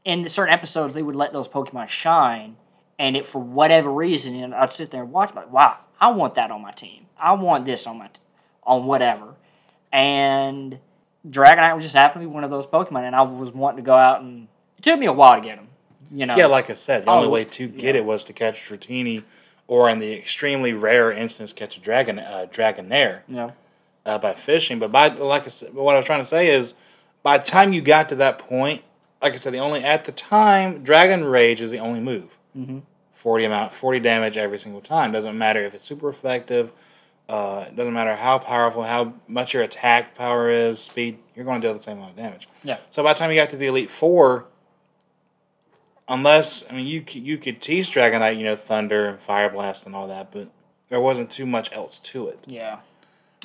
in 0.05 0.23
the 0.23 0.29
certain 0.29 0.53
episodes, 0.55 0.95
they 0.95 1.03
would 1.03 1.17
let 1.17 1.33
those 1.33 1.49
Pokemon 1.49 1.89
shine, 1.89 2.57
and 2.99 3.17
it 3.17 3.27
for 3.27 3.39
whatever 3.39 3.93
reason, 3.93 4.35
and 4.35 4.55
I'd 4.55 4.73
sit 4.73 4.91
there 4.91 5.03
and 5.03 5.13
watch, 5.13 5.35
like, 5.35 5.51
wow, 5.53 5.77
I 6.01 6.11
want 6.11 6.35
that 6.37 6.51
on 6.51 6.63
my 6.63 6.73
team. 6.73 7.07
I 7.19 7.33
want 7.33 7.65
this 7.67 7.87
on 7.87 7.99
my, 7.99 8.07
t- 8.09 8.21
on 8.65 8.87
whatever, 8.87 9.35
and 9.93 10.79
Dragonite 11.29 11.75
was 11.75 11.85
just 11.85 11.95
happened 11.95 12.23
to 12.23 12.29
be 12.29 12.33
one 12.35 12.45
of 12.45 12.51
those 12.51 12.67
Pokemon, 12.67 13.03
and 13.03 13.15
I 13.15 13.23
was 13.23 13.53
wanting 13.53 13.79
to 13.79 13.83
go 13.87 13.95
out 13.95 14.23
and 14.23 14.49
it 14.79 14.83
took 14.83 14.99
me 14.99 15.07
a 15.07 15.13
while 15.13 15.37
to 15.41 15.47
get 15.47 15.59
him, 15.59 15.69
you 16.11 16.25
know. 16.27 16.37
Yeah, 16.37 16.47
like 16.47 16.71
I 16.71 16.75
said, 16.75 17.05
the 17.05 17.11
only 17.11 17.27
Oh, 17.27 17.31
way 17.31 17.45
to 17.45 17.69
get 17.69 17.95
yeah. 17.95 18.01
it 18.01 18.05
was 18.07 18.25
to 18.25 18.33
catch 18.33 18.71
a 18.71 18.75
Dratini, 18.75 19.25
or 19.69 19.89
in 19.91 19.99
the 19.99 20.15
extremely 20.15 20.73
rare 20.73 21.13
instance, 21.13 21.53
catch 21.53 21.77
a 21.77 21.81
dragon, 21.81 22.19
uh, 22.19 22.47
Dragonair 22.51 23.21
know, 23.29 23.53
uh, 24.07 24.19
by 24.19 24.33
fishing. 24.35 24.79
But 24.79 24.91
by 24.91 25.09
like 25.09 25.45
I 25.45 25.49
said, 25.49 25.75
what 25.75 25.95
I 25.95 25.99
was 25.99 26.07
trying 26.07 26.21
to 26.23 26.25
say 26.25 26.49
is, 26.49 26.75
by 27.23 27.37
the 27.39 27.45
time 27.45 27.73
you 27.75 27.83
got 27.83 28.09
to 28.09 28.17
that 28.17 28.39
point, 28.39 28.83
like 29.23 29.33
I 29.33 29.37
said, 29.37 29.53
the 29.53 29.59
only 29.59 29.83
at 29.85 30.05
the 30.05 30.13
time, 30.13 30.83
Dragon 30.83 31.25
Rage 31.25 31.61
is 31.61 31.71
the 31.71 31.79
only 31.79 32.01
move. 32.01 32.31
Mhm. 32.57 32.83
Forty 33.13 33.45
amount, 33.45 33.75
forty 33.75 34.01
damage 34.01 34.37
every 34.37 34.59
single 34.59 34.81
time. 34.81 35.13
Doesn't 35.13 35.37
matter 35.37 35.65
if 35.65 35.75
it's 35.75 35.85
super 35.85 36.09
effective. 36.09 36.73
Uh, 37.29 37.67
it 37.69 37.77
doesn't 37.77 37.93
matter 37.93 38.17
how 38.17 38.39
powerful, 38.39 38.83
how 38.83 39.13
much 39.29 39.55
your 39.55 39.63
attack 39.63 40.17
power 40.17 40.51
is, 40.51 40.81
speed. 40.81 41.19
You're 41.37 41.45
going 41.45 41.61
to 41.61 41.67
deal 41.69 41.75
the 41.77 41.83
same 41.83 41.99
amount 41.99 42.13
of 42.13 42.17
damage. 42.17 42.49
Yeah. 42.65 42.79
So 42.91 43.03
by 43.05 43.13
the 43.13 43.19
time 43.21 43.31
you 43.31 43.37
got 43.37 43.51
to 43.51 43.57
the 43.57 43.67
Elite 43.67 43.91
Four, 43.91 44.47
unless 46.09 46.65
I 46.71 46.75
mean 46.75 46.87
you 46.87 47.05
you 47.13 47.39
could 47.39 47.61
tease 47.61 47.89
Dragonite, 47.89 48.37
you 48.37 48.45
know, 48.45 48.57
Thunder 48.57 49.07
and 49.09 49.21
Fire 49.21 49.51
Blast 49.51 49.87
and 49.87 49.95
all 49.95 50.09
that, 50.09 50.33
but 50.33 50.49
there 50.89 51.01
wasn't 51.01 51.31
too 51.31 51.47
much 51.47 51.71
else 51.73 51.99
to 51.99 52.27
it. 52.29 52.41
yeah. 52.47 52.79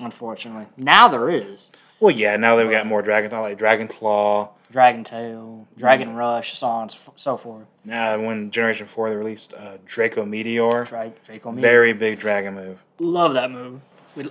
Unfortunately, 0.01 0.65
now 0.75 1.08
there 1.08 1.29
is 1.29 1.70
Well, 2.01 2.13
yeah, 2.13 2.36
now 2.36 2.58
they've 2.58 2.70
got 2.70 2.86
more 2.86 3.01
Dragon 3.01 3.32
like 3.32 3.58
Dragon 3.58 3.88
Claw. 3.88 4.50
Dragon 4.75 5.05
Tail, 5.05 5.65
Dragon 5.77 6.15
Rush, 6.15 6.58
so 6.58 6.67
on 6.67 6.82
and 6.89 6.96
so- 7.15 7.38
forth. 7.38 7.65
Now, 7.86 8.20
when 8.20 8.51
Generation 8.51 8.88
Four 8.88 9.10
they 9.10 9.15
released 9.15 9.53
uh, 9.53 9.77
Draco 9.86 10.25
Meteor, 10.25 10.84
Dra- 10.84 11.13
Draco 11.25 11.53
Meteor. 11.53 11.62
very 11.70 11.94
big 11.94 12.20
dragon 12.20 12.55
move. 12.55 12.84
Love 13.00 13.36
that 13.36 13.50
move. 13.50 13.79
We, 14.17 14.29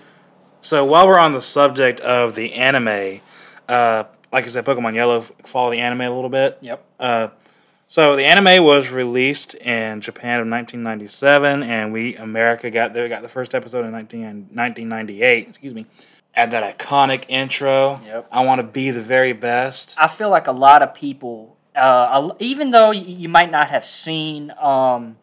So 0.60 0.84
while 0.84 1.08
we're 1.08 1.18
on 1.18 1.32
the 1.32 1.40
subject 1.40 1.98
of 2.00 2.34
the 2.34 2.52
anime, 2.52 3.22
uh, 3.70 4.04
like 4.30 4.44
I 4.44 4.48
said, 4.48 4.66
Pokemon 4.66 4.94
Yellow 4.94 5.22
follow 5.46 5.70
the 5.70 5.80
anime 5.80 6.02
a 6.02 6.10
little 6.10 6.28
bit. 6.28 6.58
yep. 6.60 6.84
Uh, 7.00 7.28
so 7.88 8.14
the 8.14 8.24
anime 8.26 8.62
was 8.64 8.90
released 8.90 9.54
in 9.54 10.02
Japan 10.02 10.40
in 10.40 10.50
1997, 10.50 11.62
and 11.62 11.90
we 11.90 12.16
America 12.16 12.70
got 12.70 12.92
there 12.92 13.08
got 13.08 13.22
the 13.22 13.28
first 13.30 13.54
episode 13.54 13.86
in 13.86 13.92
19, 13.92 14.20
1998. 14.52 15.48
Excuse 15.48 15.72
me. 15.72 15.86
Add 16.36 16.50
that 16.50 16.78
iconic 16.78 17.24
intro. 17.28 18.00
Yep. 18.04 18.28
I 18.32 18.44
want 18.44 18.58
to 18.58 18.62
be 18.64 18.90
the 18.90 19.02
very 19.02 19.32
best. 19.32 19.94
I 19.96 20.08
feel 20.08 20.30
like 20.30 20.46
a 20.48 20.52
lot 20.52 20.82
of 20.82 20.94
people, 20.94 21.56
uh, 21.76 22.30
even 22.40 22.70
though 22.70 22.90
you 22.90 23.28
might 23.28 23.50
not 23.50 23.68
have 23.68 23.86
seen 23.86 24.52
um, 24.60 25.16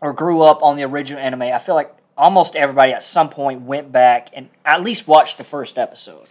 or 0.00 0.12
grew 0.12 0.42
up 0.42 0.62
on 0.62 0.76
the 0.76 0.84
original 0.84 1.20
anime, 1.20 1.42
I 1.42 1.58
feel 1.58 1.74
like 1.74 1.92
almost 2.16 2.54
everybody 2.54 2.92
at 2.92 3.02
some 3.02 3.28
point 3.28 3.62
went 3.62 3.90
back 3.90 4.28
and 4.32 4.48
at 4.64 4.82
least 4.82 5.08
watched 5.08 5.38
the 5.38 5.44
first 5.44 5.76
episode. 5.78 6.28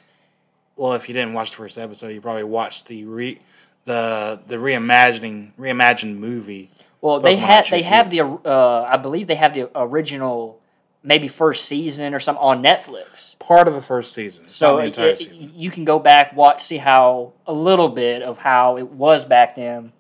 well, 0.78 0.94
if 0.94 1.08
you 1.08 1.14
didn't 1.14 1.34
watch 1.34 1.52
the 1.52 1.58
first 1.58 1.78
episode, 1.78 2.10
you 2.10 2.22
probably 2.22 2.44
watched 2.44 2.88
the 2.88 3.04
re 3.06 3.40
the 3.86 4.40
the 4.48 4.56
reimagining 4.56 5.52
reimagined 5.60 6.18
movie. 6.18 6.72
Well, 7.02 7.20
they 7.20 7.36
Pokemon 7.36 7.40
have 7.40 7.70
they 7.70 7.82
have 7.82 8.10
the 8.10 8.22
uh, 8.22 8.88
I 8.90 8.96
believe 8.98 9.28
they 9.28 9.36
have 9.36 9.54
the 9.54 9.70
original 9.78 10.60
maybe 11.04 11.28
first 11.28 11.66
season 11.66 12.14
or 12.14 12.20
something 12.20 12.42
on 12.42 12.64
Netflix. 12.64 13.38
Part 13.40 13.68
of 13.68 13.74
the 13.74 13.82
first 13.82 14.14
season, 14.14 14.48
So 14.48 14.78
the 14.78 15.10
it- 15.12 15.20
season. 15.20 15.52
you 15.56 15.70
can 15.70 15.84
go 15.86 16.00
back 16.00 16.34
watch 16.36 16.62
see 16.64 16.78
how 16.78 17.34
a 17.46 17.54
little 17.54 17.90
bit 17.90 18.22
of 18.22 18.38
how 18.40 18.78
it 18.78 18.90
was 18.90 19.26
back 19.26 19.56
then, 19.58 19.92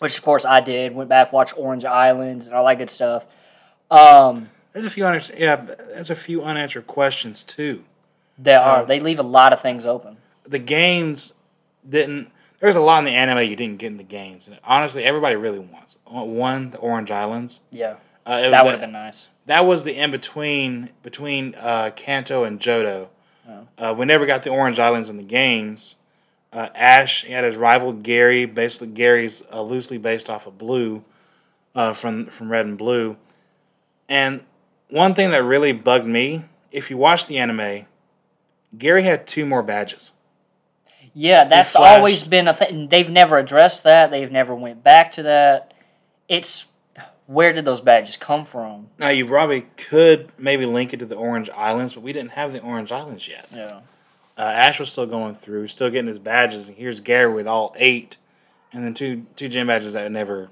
which 0.00 0.18
of 0.18 0.24
course 0.24 0.44
I 0.44 0.60
did. 0.60 0.94
Went 0.94 1.08
back 1.08 1.32
watched 1.32 1.54
Orange 1.56 1.84
Islands 1.84 2.46
and 2.46 2.56
all 2.56 2.66
that 2.66 2.78
good 2.78 2.90
stuff. 2.90 3.24
Um, 3.90 4.50
There's 4.72 4.86
a 4.86 4.90
few 4.90 5.06
unanswered, 5.06 5.38
yeah, 5.38 5.56
there's 5.56 6.10
a 6.10 6.16
few 6.16 6.42
unanswered 6.42 6.86
questions 6.86 7.42
too. 7.42 7.84
there 8.36 8.60
are 8.60 8.78
Uh, 8.78 8.84
they 8.84 9.00
leave 9.00 9.18
a 9.18 9.22
lot 9.24 9.52
of 9.52 9.60
things 9.60 9.84
open. 9.86 10.16
The 10.44 10.58
games 10.60 11.34
didn't. 11.88 12.30
There's 12.60 12.76
a 12.76 12.80
lot 12.80 12.98
in 13.00 13.04
the 13.04 13.12
anime 13.12 13.38
you 13.48 13.56
didn't 13.56 13.78
get 13.78 13.86
in 13.88 13.96
the 13.96 14.02
games, 14.04 14.46
and 14.48 14.58
honestly, 14.64 15.04
everybody 15.04 15.36
really 15.36 15.58
wants 15.60 15.98
one 16.04 16.70
the 16.70 16.78
Orange 16.78 17.10
Islands. 17.10 17.60
Yeah, 17.70 17.94
Uh, 18.26 18.40
it 18.44 18.50
that 18.50 18.64
would 18.64 18.72
have 18.72 18.80
been 18.80 18.92
nice. 18.92 19.28
That 19.48 19.64
was 19.64 19.84
the 19.84 19.96
in 19.96 20.10
between 20.10 20.90
between 21.02 21.54
uh, 21.56 21.90
Kanto 21.96 22.44
and 22.44 22.60
Johto. 22.60 23.08
Oh. 23.48 23.66
Uh, 23.78 23.94
we 23.94 24.04
never 24.04 24.26
got 24.26 24.42
the 24.42 24.50
Orange 24.50 24.78
Islands 24.78 25.08
in 25.08 25.16
the 25.16 25.22
games. 25.22 25.96
Uh, 26.52 26.68
Ash 26.74 27.24
he 27.24 27.32
had 27.32 27.44
his 27.44 27.56
rival 27.56 27.94
Gary. 27.94 28.44
Basically, 28.44 28.88
Gary's 28.88 29.42
uh, 29.50 29.62
loosely 29.62 29.96
based 29.96 30.28
off 30.28 30.46
of 30.46 30.58
Blue 30.58 31.02
uh, 31.74 31.94
from 31.94 32.26
from 32.26 32.50
Red 32.50 32.66
and 32.66 32.76
Blue. 32.76 33.16
And 34.06 34.42
one 34.90 35.14
thing 35.14 35.30
that 35.30 35.42
really 35.42 35.72
bugged 35.72 36.06
me, 36.06 36.44
if 36.70 36.90
you 36.90 36.98
watch 36.98 37.26
the 37.26 37.38
anime, 37.38 37.86
Gary 38.76 39.02
had 39.02 39.26
two 39.26 39.46
more 39.46 39.62
badges. 39.62 40.12
Yeah, 41.14 41.48
that's 41.48 41.74
always 41.74 42.22
been 42.22 42.48
a 42.48 42.54
thing. 42.54 42.88
They've 42.90 43.10
never 43.10 43.38
addressed 43.38 43.84
that. 43.84 44.10
They've 44.10 44.30
never 44.30 44.54
went 44.54 44.84
back 44.84 45.12
to 45.12 45.22
that. 45.22 45.72
It's 46.28 46.66
where 47.28 47.52
did 47.52 47.66
those 47.66 47.82
badges 47.82 48.16
come 48.16 48.46
from? 48.46 48.88
Now 48.98 49.10
you 49.10 49.26
probably 49.26 49.66
could 49.76 50.30
maybe 50.38 50.64
link 50.64 50.94
it 50.94 50.96
to 51.00 51.06
the 51.06 51.14
Orange 51.14 51.50
Islands, 51.50 51.92
but 51.92 52.02
we 52.02 52.14
didn't 52.14 52.30
have 52.32 52.54
the 52.54 52.62
Orange 52.62 52.90
Islands 52.90 53.28
yet. 53.28 53.46
Yeah. 53.52 53.80
Uh, 54.38 54.42
Ash 54.42 54.80
was 54.80 54.90
still 54.90 55.04
going 55.04 55.34
through, 55.34 55.68
still 55.68 55.90
getting 55.90 56.08
his 56.08 56.18
badges, 56.18 56.68
and 56.68 56.78
here's 56.78 57.00
Gary 57.00 57.30
with 57.30 57.46
all 57.46 57.74
eight, 57.78 58.16
and 58.72 58.82
then 58.82 58.94
two 58.94 59.26
two 59.36 59.48
gym 59.48 59.66
badges 59.66 59.92
that 59.92 60.10
never 60.10 60.48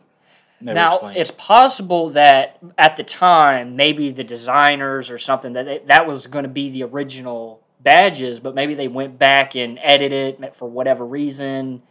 never 0.60 0.74
now 0.74 0.92
explained. 0.92 1.16
it's 1.16 1.30
possible 1.30 2.10
that 2.10 2.58
at 2.76 2.96
the 2.98 3.04
time 3.04 3.74
maybe 3.74 4.10
the 4.10 4.24
designers 4.24 5.08
or 5.08 5.18
something 5.18 5.54
that 5.54 5.64
they, 5.64 5.78
that 5.86 6.06
was 6.06 6.26
going 6.26 6.42
to 6.42 6.48
be 6.48 6.70
the 6.70 6.82
original 6.82 7.60
badges 7.80 8.40
but 8.40 8.54
maybe 8.54 8.74
they 8.74 8.88
went 8.88 9.18
back 9.18 9.54
and 9.54 9.78
edited 9.82 10.42
it 10.42 10.56
for 10.56 10.66
whatever 10.66 11.04
reason 11.04 11.82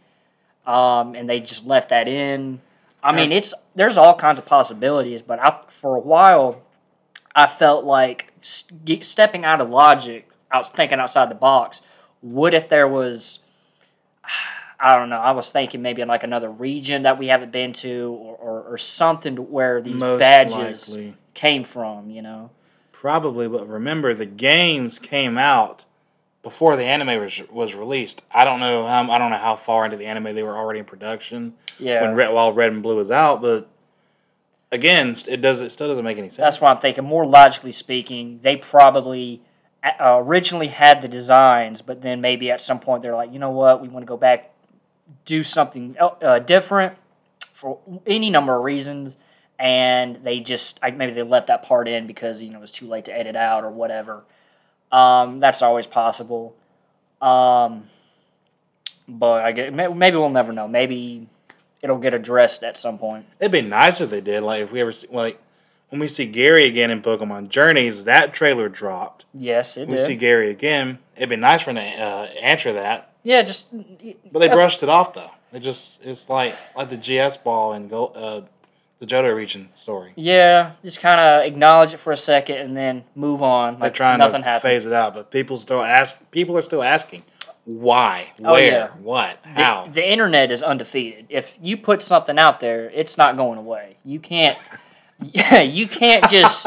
um, 0.66 1.14
and 1.14 1.30
they 1.30 1.38
just 1.38 1.64
left 1.64 1.90
that 1.90 2.08
in 2.08 2.60
i 3.06 3.14
mean 3.14 3.32
it's 3.32 3.54
there's 3.74 3.96
all 3.96 4.14
kinds 4.14 4.38
of 4.38 4.44
possibilities 4.44 5.22
but 5.22 5.38
I, 5.40 5.60
for 5.68 5.96
a 5.96 6.00
while 6.00 6.62
i 7.34 7.46
felt 7.46 7.84
like 7.84 8.32
st- 8.42 9.04
stepping 9.04 9.44
out 9.44 9.60
of 9.60 9.70
logic 9.70 10.28
i 10.50 10.58
was 10.58 10.68
thinking 10.68 10.98
outside 10.98 11.30
the 11.30 11.34
box 11.36 11.80
what 12.20 12.54
if 12.54 12.68
there 12.68 12.88
was 12.88 13.40
I 14.78 14.98
don't 14.98 15.08
know. 15.08 15.16
I 15.16 15.30
was 15.30 15.50
thinking 15.50 15.80
maybe 15.80 16.02
in 16.02 16.08
like 16.08 16.22
another 16.22 16.50
region 16.50 17.04
that 17.04 17.18
we 17.18 17.28
haven't 17.28 17.50
been 17.50 17.72
to, 17.74 18.14
or, 18.20 18.36
or, 18.36 18.62
or 18.74 18.78
something 18.78 19.36
where 19.50 19.80
these 19.80 19.94
Most 19.94 20.18
badges 20.18 20.90
likely. 20.90 21.14
came 21.32 21.64
from. 21.64 22.10
You 22.10 22.20
know. 22.20 22.50
Probably, 22.92 23.48
but 23.48 23.66
remember 23.66 24.12
the 24.12 24.26
games 24.26 24.98
came 24.98 25.38
out 25.38 25.86
before 26.46 26.76
the 26.76 26.84
anime 26.84 27.20
was 27.20 27.42
was 27.50 27.74
released. 27.74 28.22
I 28.30 28.44
don't 28.44 28.60
know 28.60 28.86
how 28.86 29.10
I 29.10 29.18
don't 29.18 29.32
know 29.32 29.36
how 29.36 29.56
far 29.56 29.84
into 29.84 29.96
the 29.96 30.06
anime 30.06 30.32
they 30.36 30.44
were 30.44 30.56
already 30.56 30.78
in 30.78 30.84
production 30.84 31.54
Yeah. 31.76 32.02
when 32.02 32.14
Red, 32.14 32.32
while 32.32 32.52
Red 32.52 32.70
and 32.70 32.84
Blue 32.84 32.94
was 32.94 33.10
out, 33.10 33.42
but 33.42 33.66
again, 34.70 35.16
it 35.26 35.38
does 35.42 35.60
it 35.60 35.72
still 35.72 35.88
doesn't 35.88 36.04
make 36.04 36.18
any 36.18 36.28
sense. 36.28 36.36
That's 36.36 36.60
why 36.60 36.70
I'm 36.70 36.78
thinking. 36.78 37.02
More 37.02 37.26
logically 37.26 37.72
speaking, 37.72 38.38
they 38.44 38.56
probably 38.56 39.42
uh, 39.82 40.20
originally 40.22 40.68
had 40.68 41.02
the 41.02 41.08
designs, 41.08 41.82
but 41.82 42.02
then 42.02 42.20
maybe 42.20 42.48
at 42.52 42.60
some 42.60 42.78
point 42.78 43.02
they're 43.02 43.16
like, 43.16 43.32
you 43.32 43.40
know 43.40 43.50
what, 43.50 43.82
we 43.82 43.88
want 43.88 44.04
to 44.04 44.08
go 44.08 44.16
back, 44.16 44.52
do 45.24 45.42
something 45.42 45.96
uh, 46.00 46.38
different 46.38 46.96
for 47.52 47.80
any 48.06 48.30
number 48.30 48.56
of 48.56 48.62
reasons, 48.62 49.16
and 49.58 50.20
they 50.22 50.38
just 50.38 50.80
like 50.80 50.96
maybe 50.96 51.10
they 51.12 51.24
left 51.24 51.48
that 51.48 51.64
part 51.64 51.88
in 51.88 52.06
because 52.06 52.40
you 52.40 52.50
know 52.50 52.58
it 52.58 52.60
was 52.60 52.70
too 52.70 52.86
late 52.86 53.06
to 53.06 53.12
edit 53.12 53.34
out 53.34 53.64
or 53.64 53.70
whatever. 53.70 54.22
Um, 54.92 55.40
that's 55.40 55.62
always 55.62 55.86
possible. 55.86 56.54
Um, 57.20 57.88
but 59.08 59.44
I 59.44 59.52
get 59.52 59.72
maybe 59.72 60.16
we'll 60.16 60.30
never 60.30 60.52
know. 60.52 60.68
Maybe 60.68 61.28
it'll 61.82 61.98
get 61.98 62.14
addressed 62.14 62.62
at 62.62 62.76
some 62.76 62.98
point. 62.98 63.26
It'd 63.40 63.52
be 63.52 63.62
nice 63.62 64.00
if 64.00 64.10
they 64.10 64.20
did. 64.20 64.42
Like 64.42 64.62
if 64.62 64.72
we 64.72 64.80
ever 64.80 64.92
see, 64.92 65.06
like 65.10 65.40
when 65.88 66.00
we 66.00 66.08
see 66.08 66.26
Gary 66.26 66.66
again 66.66 66.90
in 66.90 67.02
Pokemon 67.02 67.48
Journeys, 67.48 68.04
that 68.04 68.34
trailer 68.34 68.68
dropped. 68.68 69.24
Yes, 69.32 69.76
it 69.76 69.88
We 69.88 69.96
did. 69.96 70.04
see 70.06 70.16
Gary 70.16 70.50
again. 70.50 70.98
It'd 71.16 71.28
be 71.28 71.36
nice 71.36 71.62
for 71.62 71.72
them 71.72 71.82
to 71.84 72.02
uh, 72.02 72.22
answer 72.42 72.72
that, 72.74 73.10
yeah, 73.22 73.42
just 73.42 73.68
but 74.32 74.40
they 74.40 74.48
brushed 74.48 74.82
it 74.82 74.88
off 74.88 75.14
though. 75.14 75.30
They 75.52 75.60
just 75.60 76.04
it's 76.04 76.28
like 76.28 76.54
like 76.76 76.90
the 76.90 76.96
GS 76.96 77.36
ball 77.38 77.72
and 77.72 77.88
go 77.88 78.06
uh, 78.08 78.42
the 78.98 79.06
Johto 79.06 79.34
region 79.34 79.68
story. 79.74 80.12
Yeah, 80.16 80.72
just 80.82 81.00
kind 81.00 81.20
of 81.20 81.44
acknowledge 81.44 81.92
it 81.92 81.98
for 81.98 82.12
a 82.12 82.16
second 82.16 82.56
and 82.58 82.76
then 82.76 83.04
move 83.14 83.42
on. 83.42 83.74
They're 83.74 83.80
Like 83.88 83.94
trying 83.94 84.18
nothing 84.18 84.42
to 84.42 84.48
happened. 84.48 84.62
phase 84.70 84.86
it 84.86 84.92
out, 84.92 85.14
but 85.14 85.30
people 85.30 85.56
still 85.58 85.82
ask. 85.82 86.18
People 86.30 86.56
are 86.56 86.62
still 86.62 86.82
asking, 86.82 87.22
why, 87.64 88.32
Oh, 88.44 88.52
where, 88.52 88.62
yeah. 88.64 88.88
what, 89.02 89.42
The- 89.42 89.48
how. 89.50 89.90
The, 89.92 90.08
internet 90.10 90.50
is 90.50 90.62
undefeated. 90.62 91.26
If 91.28 91.58
you 91.60 91.76
put 91.76 92.00
something 92.02 92.38
out 92.38 92.60
there, 92.60 92.88
it's 92.90 93.18
not 93.18 93.36
going 93.36 93.58
away. 93.58 93.96
You 94.04 94.18
can't. 94.20 94.56
you 95.20 95.88
can't 95.88 96.30
just 96.30 96.66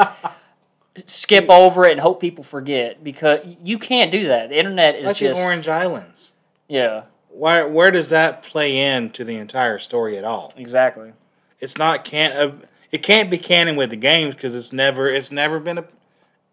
skip 1.06 1.46
over 1.48 1.84
it 1.86 1.92
and 1.92 2.00
hope 2.00 2.20
people 2.20 2.44
forget 2.44 3.02
because 3.02 3.40
you 3.62 3.78
can't 3.78 4.10
do 4.10 4.28
that. 4.28 4.48
The 4.50 4.58
internet 4.58 4.96
is 4.96 5.06
like 5.06 5.16
just 5.16 5.38
the 5.38 5.42
Orange 5.44 5.68
Islands. 5.68 6.32
yeah, 6.68 7.02
Why? 7.28 7.62
Where 7.62 7.90
does 7.90 8.08
that 8.10 8.42
play 8.42 8.76
into 8.76 9.24
the 9.24 9.36
entire 9.36 9.78
story 9.78 10.18
at 10.18 10.24
all? 10.24 10.52
exactly. 10.56 11.12
It's 11.60 11.76
not 11.76 12.04
can 12.04 12.32
uh, 12.32 12.52
it 12.90 13.02
can't 13.02 13.30
be 13.30 13.38
canon 13.38 13.76
with 13.76 13.90
the 13.90 13.96
games 13.96 14.34
because 14.34 14.54
it's 14.54 14.72
never 14.72 15.08
it's 15.08 15.30
never 15.30 15.60
been 15.60 15.78
a 15.78 15.84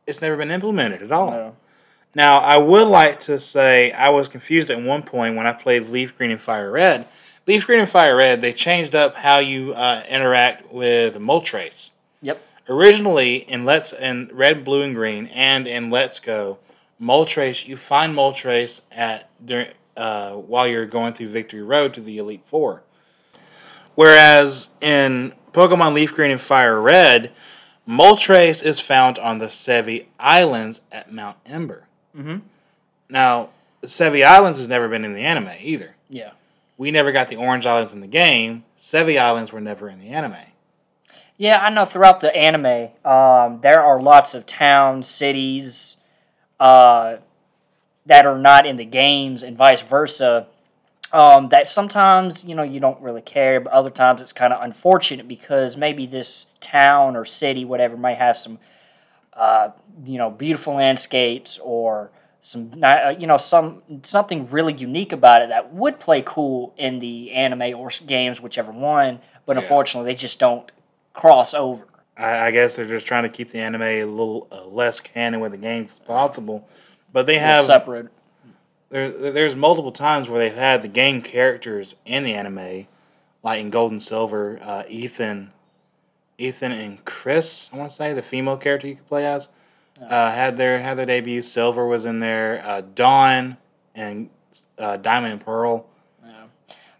it's 0.06 0.22
never 0.22 0.38
been 0.38 0.52
implemented 0.52 1.02
at 1.02 1.12
all. 1.12 1.32
No. 1.32 1.56
Now 2.16 2.40
I 2.40 2.58
would 2.58 2.88
like 2.88 3.20
to 3.22 3.40
say 3.40 3.92
I 3.92 4.10
was 4.10 4.28
confused 4.28 4.70
at 4.70 4.82
one 4.82 5.04
point 5.04 5.36
when 5.36 5.48
I 5.48 5.54
played 5.54 5.90
Leaf 5.90 6.18
Green 6.18 6.32
and 6.32 6.42
Fire 6.42 6.72
Red. 6.72 7.08
Leaf 7.46 7.66
Green 7.66 7.80
and 7.80 7.90
Fire 7.90 8.16
Red 8.16 8.42
they 8.42 8.54
changed 8.54 8.94
up 8.94 9.16
how 9.16 9.38
you 9.40 9.74
uh, 9.74 10.04
interact 10.10 10.72
with 10.72 11.16
Moltres. 11.16 11.92
Yep. 12.22 12.42
Originally 12.70 13.38
in 13.38 13.66
Let's 13.66 13.94
in 13.94 14.30
Red, 14.34 14.66
Blue, 14.66 14.82
and 14.82 14.94
Green, 14.94 15.28
and 15.28 15.68
in 15.68 15.90
Let's 15.90 16.20
Go, 16.20 16.58
Moltres 17.02 17.66
you 17.66 17.78
find 17.78 18.14
Moltres 18.16 18.82
at 18.92 19.30
during 19.44 19.70
uh, 19.96 20.34
while 20.34 20.68
you're 20.68 20.86
going 20.86 21.14
through 21.14 21.30
Victory 21.30 21.64
Road 21.64 21.94
to 21.96 22.02
the 22.02 22.18
Elite 22.18 22.44
Four. 22.46 22.84
Whereas 23.98 24.70
in 24.80 25.34
Pokemon 25.54 25.94
Leaf 25.96 26.14
Green 26.14 26.30
and 26.30 26.40
Fire 26.40 26.80
Red, 26.80 27.32
Moltres 27.90 28.64
is 28.64 28.80
found 28.80 29.18
on 29.18 29.40
the 29.40 29.48
Sevii 29.48 30.06
Islands 30.20 30.82
at 30.92 31.12
Mount 31.12 31.38
Ember. 31.48 31.88
Mhm. 32.16 32.42
Now, 33.10 33.50
the 33.82 33.88
Sevii 33.88 34.24
Islands 34.24 34.60
has 34.60 34.68
never 34.68 34.88
been 34.88 35.04
in 35.04 35.14
the 35.16 35.24
anime 35.24 35.50
either. 35.60 35.96
Yeah. 36.12 36.30
We 36.78 36.92
never 36.92 37.12
got 37.12 37.28
the 37.28 37.38
Orange 37.38 37.66
Islands 37.66 37.92
in 37.92 38.02
the 38.02 38.08
game. 38.08 38.66
Sevii 38.78 39.20
Islands 39.20 39.52
were 39.52 39.60
never 39.62 39.90
in 39.90 39.98
the 40.00 40.10
anime. 40.10 40.46
Yeah, 41.38 41.58
I 41.60 41.72
know 41.72 41.86
throughout 41.86 42.20
the 42.20 42.36
anime, 42.36 42.90
um, 43.04 43.62
there 43.62 43.84
are 43.84 44.00
lots 44.00 44.36
of 44.36 44.46
towns, 44.46 45.08
cities 45.08 45.98
uh, 46.60 47.16
that 48.06 48.28
are 48.28 48.38
not 48.38 48.68
in 48.68 48.78
the 48.78 48.86
games, 48.86 49.42
and 49.42 49.58
vice 49.58 49.82
versa. 49.82 50.46
Um, 51.14 51.50
that 51.50 51.68
sometimes 51.68 52.44
you 52.44 52.54
know 52.54 52.64
you 52.64 52.80
don't 52.80 53.02
really 53.02 53.22
care, 53.22 53.60
but 53.62 53.72
other 53.72 53.90
times 53.90 54.22
it's 54.22 54.34
kind 54.34 54.52
of 54.52 54.62
unfortunate 54.62 55.28
because 55.28 55.78
maybe 55.78 56.06
this 56.06 56.48
town 56.60 57.16
or 57.16 57.24
city, 57.24 57.64
whatever, 57.64 57.96
might 57.96 58.18
have 58.18 58.38
some 58.38 58.60
uh, 59.34 59.70
you 60.04 60.18
know 60.18 60.30
beautiful 60.30 60.76
landscapes 60.76 61.60
or 61.64 62.12
some 62.42 62.72
uh, 62.84 63.14
you 63.18 63.26
know 63.26 63.38
some 63.38 63.82
something 64.04 64.50
really 64.50 64.74
unique 64.74 65.14
about 65.14 65.42
it 65.42 65.50
that 65.50 65.74
would 65.74 66.00
play 66.00 66.22
cool 66.26 66.74
in 66.78 67.00
the 67.00 67.32
anime 67.32 67.78
or 67.80 67.90
games, 68.06 68.42
whichever 68.42 68.72
one. 68.72 69.20
But 69.46 69.56
Yeah. 69.56 69.62
unfortunately, 69.62 70.12
they 70.12 70.16
just 70.16 70.40
don't 70.40 70.70
cross 71.14 71.54
over. 71.54 71.86
I, 72.18 72.48
I 72.48 72.52
guess 72.52 72.76
they're 72.76 72.86
just 72.86 73.06
trying 73.06 73.24
to 73.24 73.30
keep 73.30 73.52
the 73.52 73.60
anime 73.60 73.82
a 73.82 74.04
little 74.04 74.48
uh, 74.52 74.66
less 74.66 75.00
canon 75.00 75.40
with 75.40 75.52
the 75.52 75.58
games 75.58 75.92
as 75.92 76.00
possible. 76.00 76.68
But 77.14 77.26
they 77.26 77.40
have 77.40 77.66
separate. 77.66 78.08
There, 78.90 79.12
there's 79.12 79.56
multiple 79.56 79.92
times 79.92 80.30
where 80.30 80.40
they've 80.40 80.58
had 80.58 80.82
the 80.82 80.88
game 80.88 81.22
characters 81.22 81.96
in 82.06 82.24
the 82.24 82.34
anime, 82.34 82.88
like 83.44 83.60
in 83.60 83.70
Gold 83.70 83.92
and 83.92 84.02
Silver, 84.02 84.60
uh, 84.62 84.84
Ethan, 84.88 85.52
Ethan 86.38 86.72
and 86.72 87.04
Kris. 87.04 87.70
I 87.74 87.78
want 87.78 87.90
to 87.90 87.96
say 87.96 88.14
the 88.14 88.22
female 88.22 88.58
character 88.58 88.88
you 88.88 88.96
could 88.96 89.08
play 89.08 89.26
as 89.26 89.50
uh, 90.02 90.32
had 90.32 90.58
their 90.58 90.80
had 90.80 90.98
their 90.98 91.06
debut. 91.06 91.42
Silver 91.42 91.86
was 91.86 92.06
in 92.06 92.20
there. 92.20 92.64
Uh, 92.66 92.82
Dawn 92.82 93.58
and 93.96 94.30
uh, 94.78 94.98
Diamond 94.98 95.34
and 95.34 95.42
Pearl. 95.42 95.86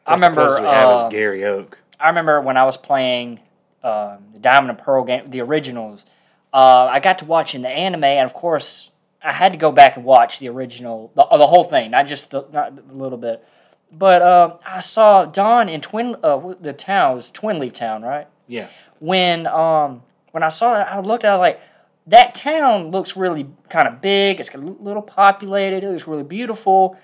I 0.06 0.14
remember. 0.14 0.60
We 0.60 0.66
uh, 0.66 1.10
Gary 1.10 1.44
Oak. 1.44 1.78
I 2.00 2.08
remember 2.10 2.40
when 2.42 2.58
I 2.58 2.64
was 2.64 2.78
playing 2.78 3.40
um, 3.84 4.20
the 4.34 4.40
Diamond 4.40 4.70
and 4.70 4.80
Pearl 4.80 5.04
game, 5.04 5.30
the 5.30 5.42
originals. 5.42 6.06
Uh, 6.54 6.88
I 6.90 7.00
got 7.00 7.20
to 7.20 7.26
watching 7.26 7.62
the 7.62 7.70
anime, 7.70 8.06
and 8.06 8.26
of 8.26 8.34
course, 8.34 8.90
I 9.24 9.34
had 9.34 9.52
to 9.54 9.58
go 9.58 9.72
back 9.72 9.98
and 9.98 10.06
watch 10.06 10.40
the 10.40 10.50
original, 10.50 11.12
the, 11.16 11.24
uh, 11.24 11.38
the 11.38 11.48
whole 11.48 11.64
thing, 11.64 11.92
not 11.92 12.08
just 12.08 12.30
the, 12.30 12.46
not 12.52 12.74
a 12.78 12.94
little 12.94 13.18
bit. 13.18 13.44
But 13.92 14.22
uh, 14.22 14.58
I 14.66 14.80
saw 14.80 15.26
Dawn 15.26 15.70
in 15.70 15.82
Twin, 15.82 16.16
uh, 16.24 16.54
the 16.60 16.74
town 16.74 17.16
was 17.16 17.32
Twinleaf 17.32 17.74
Town, 17.74 18.04
right? 18.04 18.28
Yes. 18.48 18.90
When 19.00 19.48
um, 19.48 20.04
when 20.32 20.44
I 20.44 20.50
saw 20.50 20.74
that, 20.76 20.92
I 20.92 21.00
looked, 21.00 21.26
I 21.26 21.32
was 21.32 21.40
like, 21.40 21.60
that 22.08 22.36
town 22.36 22.92
looks 22.92 23.18
really 23.18 23.48
kind 23.70 23.88
of 23.88 24.02
big. 24.02 24.40
It's 24.40 24.50
a 24.54 24.58
little 24.58 25.02
populated. 25.02 25.84
It 25.84 25.90
looks 25.90 26.08
really 26.08 26.24
beautiful. 26.24 26.98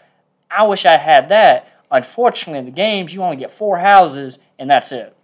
I 0.49 0.63
wish 0.67 0.85
I 0.85 0.97
had 0.97 1.29
that. 1.29 1.67
Unfortunately, 1.91 2.59
in 2.59 2.65
the 2.65 2.71
games, 2.71 3.13
you 3.13 3.21
only 3.23 3.37
get 3.37 3.51
four 3.51 3.79
houses, 3.79 4.37
and 4.57 4.69
that's 4.69 4.91
it. 4.91 5.15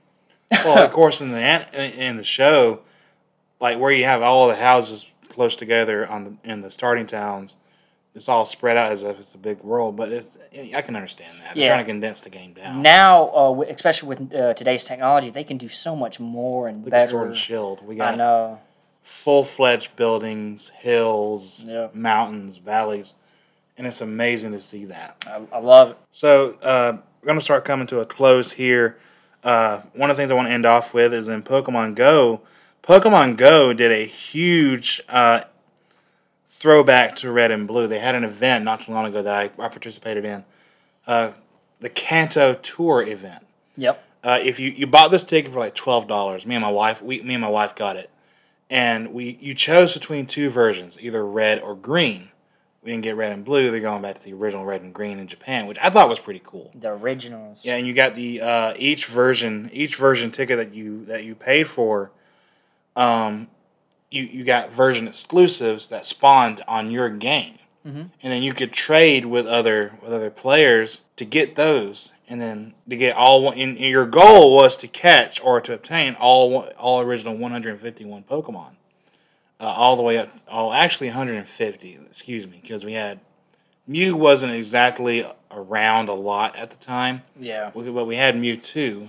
Well, 0.52 0.84
of 0.84 0.92
course, 0.92 1.22
in 1.22 1.32
the 1.32 2.04
in 2.08 2.18
the 2.18 2.24
show, 2.24 2.82
like 3.60 3.80
where 3.80 3.92
you 3.92 4.04
have 4.06 4.22
all 4.22 4.48
the 4.48 4.56
houses 4.56 5.06
close 5.40 5.56
together 5.56 6.06
on 6.06 6.24
the 6.44 6.52
in 6.52 6.60
the 6.60 6.70
starting 6.70 7.08
towns, 7.08 7.56
it's 8.14 8.28
all 8.28 8.44
spread 8.44 8.76
out 8.76 8.92
as 8.92 9.04
if 9.04 9.18
it's 9.20 9.34
a 9.34 9.38
big 9.38 9.62
world. 9.64 9.96
But 9.96 10.12
it's 10.12 10.38
I 10.76 10.82
can 10.82 10.98
understand 10.98 11.32
that. 11.40 11.56
They're 11.56 11.64
Yeah. 11.64 11.70
trying 11.70 11.86
to 11.86 11.90
condense 11.90 12.20
the 12.20 12.30
game 12.30 12.52
down. 12.52 12.82
Now, 12.82 13.30
uh, 13.30 13.62
especially 13.70 14.10
with 14.10 14.36
uh, 14.36 14.54
today's 14.56 14.84
technology, 14.84 15.30
they 15.30 15.46
can 15.46 15.58
do 15.58 15.70
so 15.70 15.96
much 15.96 16.20
more 16.20 16.68
and 16.68 16.84
Look 16.84 16.94
at 16.94 16.98
better. 16.98 17.12
Sword 17.12 17.28
and 17.30 17.38
Shield. 17.38 17.88
We 17.88 17.96
I 17.96 17.98
got 17.98 18.18
know. 18.18 18.60
full 19.02 19.46
fledged 19.46 19.96
buildings, 19.96 20.74
hills, 20.76 21.64
Yeah. 21.66 21.88
mountains, 21.94 22.58
valleys, 22.58 23.14
and 23.78 23.88
it's 23.88 24.02
amazing 24.02 24.52
to 24.52 24.60
see 24.60 24.84
that. 24.86 25.24
I, 25.26 25.56
I 25.56 25.60
love 25.60 25.92
it. 25.92 25.98
So 26.12 26.56
uh, 26.62 26.98
we're 27.22 27.28
going 27.28 27.40
to 27.40 27.44
start 27.46 27.64
coming 27.64 27.88
to 27.88 28.02
a 28.02 28.06
close 28.06 28.52
here. 28.52 28.98
Uh, 29.42 29.80
one 29.94 30.10
of 30.10 30.18
the 30.18 30.22
things 30.22 30.32
I 30.32 30.34
want 30.34 30.50
to 30.50 30.54
end 30.54 30.66
off 30.66 30.94
with 30.94 31.14
is 31.14 31.30
in 31.30 31.44
Pokemon 31.44 31.96
Go. 31.96 32.42
Pokemon 32.84 33.38
Go 33.38 33.74
did 33.74 33.92
a 33.92 34.06
huge 34.06 35.02
uh, 35.10 35.42
throwback 36.50 37.16
to 37.18 37.32
Red 37.32 37.52
and 37.52 37.68
Blue. 37.68 37.88
They 37.88 38.00
had 38.00 38.16
an 38.16 38.24
event 38.24 38.66
not 38.66 38.82
too 38.82 38.92
long 38.92 39.06
ago 39.06 39.22
that 39.22 39.34
I, 39.34 39.44
I 39.64 39.68
participated 39.68 40.26
in, 40.26 40.44
uh, 41.08 41.32
the 41.80 41.90
Kanto 41.90 42.56
Tour 42.56 43.02
event. 43.02 43.46
Yep. 43.78 44.04
Uh, 44.24 44.40
if 44.42 44.60
you, 44.60 44.72
you 44.72 44.86
bought 44.86 45.12
this 45.12 45.24
ticket 45.24 45.54
for 45.54 45.60
like 45.60 45.76
twelve 45.76 46.08
dollars, 46.08 46.46
me 46.46 46.56
and 46.56 46.62
my 46.62 46.72
wife 46.72 47.02
we 47.02 47.22
me 47.22 47.36
and 47.36 47.42
my 47.42 47.50
wife 47.50 47.74
got 47.74 47.96
it, 47.96 48.10
and 48.70 49.14
we 49.14 49.38
you 49.40 49.56
chose 49.56 49.94
between 49.94 50.26
two 50.26 50.50
versions, 50.50 50.98
either 51.00 51.26
red 51.26 51.62
or 51.62 51.74
green. 51.76 52.30
We 52.84 52.92
didn't 52.92 53.04
get 53.04 53.16
red 53.16 53.32
and 53.32 53.46
blue. 53.46 53.72
They're 53.72 53.80
going 53.80 54.02
back 54.02 54.16
to 54.16 54.24
the 54.24 54.34
original 54.34 54.66
red 54.66 54.82
and 54.82 54.94
green 54.94 55.20
in 55.20 55.28
Japan, 55.28 55.68
which 55.68 55.78
I 55.82 55.90
thought 55.90 56.10
was 56.10 56.20
pretty 56.20 56.42
cool. 56.44 56.72
The 56.76 56.92
originals. 56.92 57.60
Yeah, 57.62 57.76
and 57.76 57.86
you 57.88 57.94
got 57.94 58.16
the 58.16 58.42
uh, 58.42 58.74
each 58.78 59.06
version 59.06 59.70
each 59.72 59.96
version 59.96 60.32
ticket 60.32 60.58
that 60.58 60.74
you 60.74 61.06
that 61.06 61.24
you 61.24 61.36
paid 61.36 61.70
for. 61.70 62.12
Um, 63.00 63.48
you 64.12 64.24
you 64.24 64.44
got 64.44 64.72
version 64.72 65.08
exclusives 65.08 65.88
that 65.90 66.06
spawned 66.06 66.62
on 66.68 66.92
your 66.92 67.10
game, 67.10 67.60
Mhm. 67.86 68.10
and 68.22 68.34
then 68.34 68.44
you 68.44 68.54
could 68.54 68.74
trade 68.74 69.26
with 69.26 69.48
other 69.48 69.94
with 70.02 70.12
other 70.12 70.30
players 70.32 71.02
to 71.18 71.26
get 71.26 71.56
those, 71.56 72.12
and 72.28 72.42
then 72.42 72.74
to 72.90 72.96
get 72.98 73.16
all 73.16 73.42
one. 73.44 73.58
And 73.58 73.80
your 73.80 74.06
goal 74.06 74.56
was 74.56 74.76
to 74.78 74.88
catch 74.88 75.40
or 75.42 75.62
to 75.62 75.74
obtain 75.74 76.16
all 76.16 76.68
all 76.78 77.00
original 77.02 77.36
one 77.36 77.52
hundred 77.52 77.72
and 77.72 77.82
fifty 77.82 78.04
one 78.04 78.24
Pokemon, 78.24 78.72
uh, 79.60 79.66
all 79.66 79.96
the 79.96 80.02
way 80.04 80.18
up. 80.18 80.30
Oh, 80.50 80.74
actually, 80.74 81.08
one 81.08 81.16
hundred 81.18 81.38
and 81.38 81.48
fifty. 81.48 81.98
Excuse 82.10 82.48
me, 82.48 82.60
because 82.62 82.84
we 82.84 82.94
had 82.94 83.20
Mew 83.88 84.16
wasn't 84.16 84.54
exactly 84.54 85.26
around 85.52 86.10
a 86.10 86.14
lot 86.14 86.56
at 86.56 86.70
the 86.72 86.78
time. 86.78 87.22
Yeah. 87.40 87.72
But 87.74 88.06
we 88.06 88.16
had 88.18 88.36
Mewtwo 88.36 89.08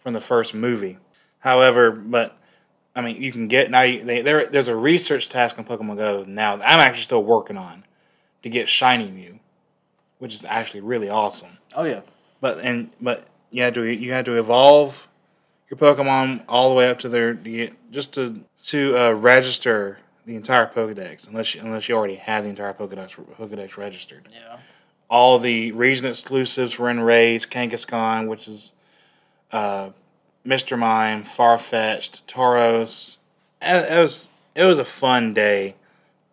from 0.00 0.12
the 0.12 0.20
first 0.20 0.52
movie. 0.54 0.98
However, 1.40 1.90
but 1.90 2.36
I 2.94 3.00
mean, 3.00 3.20
you 3.22 3.32
can 3.32 3.48
get 3.48 3.70
now. 3.70 3.82
You, 3.82 4.04
they, 4.04 4.20
there, 4.22 4.46
there's 4.46 4.68
a 4.68 4.76
research 4.76 5.28
task 5.28 5.58
on 5.58 5.64
Pokemon 5.64 5.96
Go 5.96 6.24
now 6.26 6.56
that 6.56 6.70
I'm 6.70 6.78
actually 6.80 7.04
still 7.04 7.24
working 7.24 7.56
on 7.56 7.84
to 8.42 8.50
get 8.50 8.68
Shiny 8.68 9.10
Mew, 9.10 9.38
which 10.18 10.34
is 10.34 10.44
actually 10.44 10.80
really 10.80 11.08
awesome. 11.08 11.58
Oh 11.74 11.84
yeah. 11.84 12.00
But 12.40 12.58
and 12.58 12.90
but 13.00 13.26
you 13.50 13.62
had 13.62 13.74
to 13.74 13.82
you 13.84 14.12
had 14.12 14.24
to 14.26 14.38
evolve 14.38 15.08
your 15.70 15.78
Pokemon 15.78 16.44
all 16.48 16.68
the 16.68 16.74
way 16.74 16.90
up 16.90 16.98
to 17.00 17.08
their 17.08 17.32
to 17.34 17.50
get, 17.50 17.92
just 17.92 18.12
to 18.14 18.40
to 18.64 18.98
uh, 18.98 19.10
register 19.12 19.98
the 20.26 20.36
entire 20.36 20.66
Pokedex, 20.66 21.26
unless 21.26 21.54
you, 21.54 21.60
unless 21.62 21.88
you 21.88 21.96
already 21.96 22.16
had 22.16 22.44
the 22.44 22.48
entire 22.48 22.74
Pokedex 22.74 23.10
Pokedex 23.38 23.76
registered 23.76 24.28
Yeah. 24.30 24.58
all 25.08 25.38
the 25.38 25.72
region 25.72 26.06
exclusives 26.06 26.78
were 26.78 26.90
in 26.90 27.00
raids. 27.00 27.46
Kangaskhan, 27.46 28.28
which 28.28 28.46
is 28.46 28.72
uh, 29.50 29.90
Mr. 30.46 30.78
Mime, 30.78 31.24
Farfetch'd, 31.24 32.26
Tauros. 32.26 33.16
It, 33.60 33.92
it 33.92 33.98
was 33.98 34.28
it 34.54 34.64
was 34.64 34.78
a 34.78 34.84
fun 34.84 35.32
day 35.34 35.76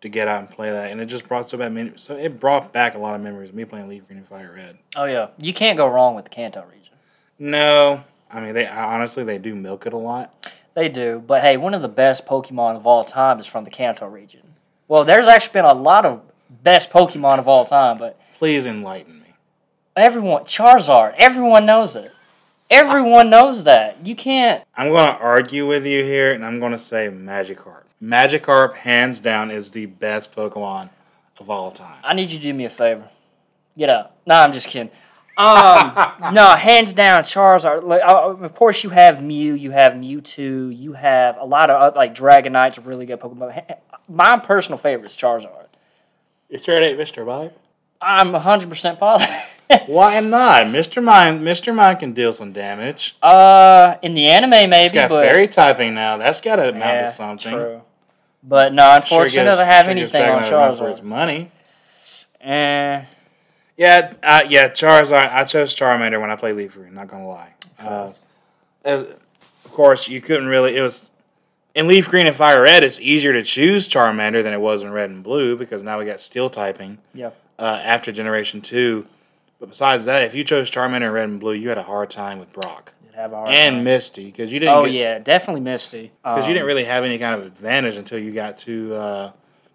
to 0.00 0.08
get 0.08 0.28
out 0.28 0.40
and 0.40 0.50
play 0.50 0.70
that, 0.70 0.90
and 0.90 1.00
it 1.00 1.06
just 1.06 1.28
brought 1.28 1.48
so 1.50 1.58
bad 1.58 1.72
many. 1.72 1.92
So 1.96 2.16
it 2.16 2.40
brought 2.40 2.72
back 2.72 2.94
a 2.94 2.98
lot 2.98 3.14
of 3.14 3.20
memories 3.20 3.50
of 3.50 3.54
me 3.54 3.64
playing 3.64 3.88
Leaf 3.88 4.06
Green 4.06 4.18
and 4.18 4.28
Fire 4.28 4.52
Red. 4.54 4.78
Oh 4.96 5.04
yeah. 5.04 5.28
You 5.38 5.52
can't 5.54 5.76
go 5.76 5.86
wrong 5.86 6.14
with 6.16 6.24
the 6.24 6.30
Kanto 6.30 6.60
region. 6.62 6.94
No, 7.38 8.02
I 8.30 8.40
mean 8.40 8.54
they 8.54 8.66
honestly 8.66 9.24
they 9.24 9.38
do 9.38 9.54
milk 9.54 9.86
it 9.86 9.92
a 9.92 9.96
lot. 9.98 10.50
They 10.74 10.88
do, 10.88 11.22
but 11.26 11.42
hey, 11.42 11.56
one 11.56 11.74
of 11.74 11.82
the 11.82 11.88
best 11.88 12.26
Pokemon 12.26 12.76
of 12.76 12.86
all 12.86 13.04
time 13.04 13.38
is 13.40 13.46
from 13.46 13.64
the 13.64 13.70
Kanto 13.70 14.06
region. 14.06 14.42
Well, 14.88 15.04
there's 15.04 15.26
actually 15.26 15.52
been 15.52 15.64
a 15.64 15.74
lot 15.74 16.04
of 16.04 16.20
best 16.62 16.90
Pokemon 16.90 17.38
of 17.38 17.46
all 17.48 17.64
time, 17.64 17.98
but 17.98 18.18
Please 18.38 18.66
enlighten 18.66 19.20
me. 19.20 19.26
everyone 19.96 20.44
Charizard, 20.44 21.14
everyone 21.18 21.66
knows 21.66 21.94
it. 21.96 22.12
Everyone 22.70 23.30
knows 23.30 23.64
that. 23.64 24.06
You 24.06 24.14
can't. 24.14 24.62
I'm 24.76 24.90
going 24.90 25.06
to 25.06 25.18
argue 25.18 25.66
with 25.66 25.84
you 25.84 26.04
here, 26.04 26.32
and 26.32 26.44
I'm 26.44 26.60
going 26.60 26.72
to 26.72 26.78
say 26.78 27.08
Magikarp. 27.08 27.82
Magikarp, 28.02 28.76
hands 28.76 29.18
down, 29.18 29.50
is 29.50 29.72
the 29.72 29.86
best 29.86 30.34
Pokemon 30.34 30.90
of 31.38 31.50
all 31.50 31.72
time. 31.72 31.98
I 32.04 32.14
need 32.14 32.30
you 32.30 32.38
to 32.38 32.42
do 32.42 32.54
me 32.54 32.66
a 32.66 32.70
favor. 32.70 33.08
Get 33.76 33.88
up. 33.88 34.16
No, 34.24 34.36
I'm 34.36 34.52
just 34.52 34.68
kidding. 34.68 34.90
Um, 35.36 35.94
no, 36.32 36.54
hands 36.54 36.92
down, 36.92 37.22
Charizard. 37.22 37.82
Like, 37.82 38.02
uh, 38.02 38.36
of 38.36 38.54
course, 38.54 38.84
you 38.84 38.90
have 38.90 39.22
Mew, 39.22 39.54
you 39.54 39.70
have 39.70 39.94
Mewtwo, 39.94 40.76
you 40.76 40.92
have 40.92 41.38
a 41.38 41.44
lot 41.44 41.70
of 41.70 41.94
uh, 41.94 41.96
like 41.96 42.14
Dragonite's 42.14 42.78
a 42.78 42.82
really 42.82 43.06
good 43.06 43.20
Pokemon. 43.20 43.76
My 44.08 44.38
personal 44.38 44.78
favorite 44.78 45.10
is 45.10 45.16
Charizard. 45.16 45.66
You 46.48 46.58
sure 46.58 46.76
it 46.76 46.82
ain't 46.82 46.98
Mr. 46.98 47.24
Mime? 47.24 47.50
I'm 48.00 48.32
100% 48.32 48.98
positive. 48.98 49.34
Why 49.86 50.20
not? 50.20 50.64
Mr. 50.66 51.02
Mime 51.02 51.40
Mr. 51.42 51.74
Mime 51.74 51.96
can 51.96 52.12
deal 52.12 52.32
some 52.32 52.52
damage. 52.52 53.16
uh, 53.22 53.96
in 54.02 54.14
the 54.14 54.26
anime, 54.26 54.50
maybe, 54.70 54.82
He's 54.82 54.92
got 54.92 55.08
but 55.08 55.26
fairy 55.28 55.46
typing 55.48 55.94
now. 55.94 56.16
That's 56.16 56.40
got 56.40 56.56
to 56.56 56.68
amount 56.70 56.80
yeah, 56.82 57.02
to 57.04 57.10
something. 57.10 57.52
True. 57.52 57.82
But 58.42 58.72
no, 58.72 58.96
unfortunately, 58.96 59.40
it 59.40 59.44
doesn't 59.44 59.66
have 59.68 59.84
sure 59.84 59.90
anything 59.90 60.22
on 60.22 60.44
for 60.44 60.88
his 60.88 60.98
Charizard. 61.00 61.02
money. 61.02 61.50
Eh, 62.40 63.04
Yeah, 63.76 64.12
uh, 64.22 64.42
yeah, 64.48 64.68
Charizard. 64.68 65.30
I 65.32 65.44
chose 65.44 65.74
Charmander 65.74 66.20
when 66.20 66.30
I 66.30 66.36
played 66.36 66.56
Leaf 66.56 66.72
Green. 66.74 66.94
Not 66.94 67.08
gonna 67.08 67.28
lie. 67.28 67.54
Uh, 67.78 68.12
as- 68.84 69.06
of 69.64 69.72
course, 69.72 70.08
you 70.08 70.20
couldn't 70.20 70.48
really. 70.48 70.76
It 70.76 70.80
was 70.82 71.10
in 71.74 71.86
Leaf 71.86 72.08
Green 72.08 72.26
and 72.26 72.34
Fire 72.34 72.62
Red. 72.62 72.82
It's 72.82 72.98
easier 72.98 73.32
to 73.32 73.42
choose 73.42 73.88
Charmander 73.88 74.42
than 74.42 74.52
it 74.52 74.60
was 74.60 74.82
in 74.82 74.90
Red 74.90 75.10
and 75.10 75.22
Blue 75.22 75.56
because 75.56 75.82
now 75.82 75.98
we 75.98 76.04
got 76.06 76.20
Steel 76.20 76.50
typing. 76.50 76.98
yeah. 77.14 77.30
uh, 77.58 77.80
after 77.84 78.10
Generation 78.10 78.60
Two. 78.62 79.06
But 79.60 79.68
besides 79.68 80.06
that, 80.06 80.22
if 80.22 80.34
you 80.34 80.42
chose 80.42 80.70
Charmander 80.70 81.06
in 81.06 81.12
Red 81.12 81.28
and 81.28 81.38
Blue, 81.38 81.52
you 81.52 81.68
had 81.68 81.78
a 81.78 81.82
hard 81.84 82.10
time 82.10 82.38
with 82.40 82.52
Brock 82.52 82.94
have 83.20 83.32
a 83.32 83.36
hard 83.36 83.50
and 83.50 83.76
time. 83.76 83.84
Misty 83.84 84.24
because 84.26 84.50
you 84.52 84.58
didn't. 84.58 84.74
Oh 84.74 84.84
get, 84.86 84.94
yeah, 84.94 85.18
definitely 85.18 85.60
Misty. 85.60 86.12
because 86.22 86.38
you 86.46 86.50
Um, 86.50 86.54
didn't 86.54 86.66
really 86.66 86.84
have 86.84 87.04
any 87.04 87.18
kind 87.18 87.38
of 87.40 87.46
advantage 87.46 87.96
until 87.96 88.18
you 88.18 88.32
got 88.32 88.56
to 88.58 88.94
uh, 88.94 89.32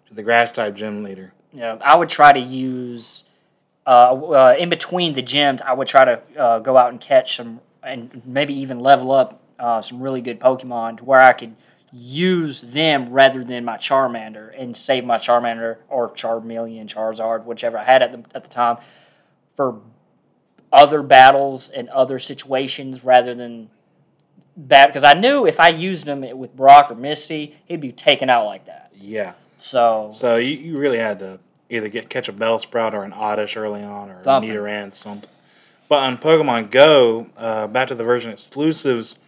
to 0.08 0.14
the 0.14 0.22
Grass 0.22 0.52
type 0.52 0.74
gym 0.74 1.02
leader. 1.02 1.32
Yeah, 1.52 1.78
I 1.80 1.96
would 1.96 2.08
try 2.08 2.32
to 2.32 2.40
use 2.40 3.24
uh, 3.86 4.12
uh, 4.14 4.56
in 4.58 4.68
between 4.68 5.14
the 5.14 5.22
gyms. 5.22 5.62
I 5.62 5.72
would 5.72 5.88
try 5.88 6.04
to 6.04 6.20
uh, 6.38 6.58
go 6.58 6.76
out 6.76 6.90
and 6.90 7.00
catch 7.00 7.36
some, 7.36 7.60
and 7.82 8.22
maybe 8.26 8.54
even 8.54 8.80
level 8.80 9.12
up 9.12 9.40
uh, 9.58 9.80
some 9.80 10.02
really 10.02 10.20
good 10.20 10.40
Pokemon 10.40 10.98
to 10.98 11.04
where 11.04 11.20
I 11.20 11.32
could 11.32 11.54
use 11.92 12.60
them 12.60 13.10
rather 13.10 13.42
than 13.44 13.64
my 13.64 13.78
Charmander 13.78 14.52
and 14.60 14.76
save 14.76 15.04
my 15.04 15.18
Charmander 15.18 15.76
or 15.88 16.10
Charmeleon, 16.10 16.86
Charizard, 16.88 17.44
whichever 17.44 17.78
I 17.78 17.84
had 17.84 18.02
at 18.02 18.12
the 18.12 18.24
at 18.36 18.42
the 18.42 18.50
time 18.50 18.78
for 19.56 19.80
other 20.72 21.02
battles 21.02 21.70
and 21.70 21.88
other 21.90 22.18
situations 22.18 23.02
rather 23.04 23.34
than 23.34 23.70
that 24.56 24.86
because 24.86 25.04
I 25.04 25.14
knew 25.14 25.46
if 25.46 25.60
I 25.60 25.68
used 25.68 26.06
them 26.06 26.20
with 26.38 26.54
Brock 26.56 26.90
or 26.90 26.94
Misty, 26.94 27.56
he'd 27.66 27.80
be 27.80 27.92
taken 27.92 28.28
out 28.30 28.46
like 28.46 28.66
that. 28.66 28.90
Yeah. 28.94 29.34
So 29.58 30.10
So 30.12 30.36
you, 30.36 30.56
you 30.56 30.78
really 30.78 30.98
had 30.98 31.18
to 31.20 31.38
either 31.70 31.88
get 31.88 32.08
catch 32.10 32.28
a 32.28 32.32
Bellsprout 32.32 32.92
or 32.92 33.02
an 33.04 33.12
Oddish 33.12 33.56
early 33.56 33.82
on 33.82 34.10
or 34.10 34.22
Something. 34.22 34.50
a 34.50 34.54
Nidoran 34.54 34.94
something. 34.94 35.30
But 35.88 36.02
on 36.02 36.18
Pokemon 36.18 36.70
Go, 36.70 37.28
uh, 37.36 37.66
back 37.68 37.88
to 37.88 37.94
the 37.94 38.02
version 38.04 38.30
exclusives, 38.32 39.18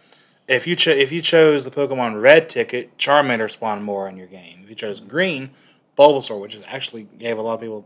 if 0.47 0.67
you 0.67 0.75
cho- 0.75 0.91
if 0.91 1.11
you 1.11 1.21
chose 1.21 1.63
the 1.63 1.71
Pokemon 1.71 2.21
Red 2.21 2.49
ticket, 2.49 2.97
Charmander 2.97 3.49
spawned 3.49 3.83
more 3.83 4.09
in 4.09 4.17
your 4.17 4.27
game. 4.27 4.61
If 4.63 4.69
you 4.69 4.75
chose 4.75 4.99
Green, 4.99 5.51
Bulbasaur, 5.97 6.39
which 6.41 6.55
is 6.55 6.63
actually 6.67 7.03
gave 7.17 7.37
a 7.37 7.41
lot 7.41 7.53
of 7.55 7.61
people 7.61 7.85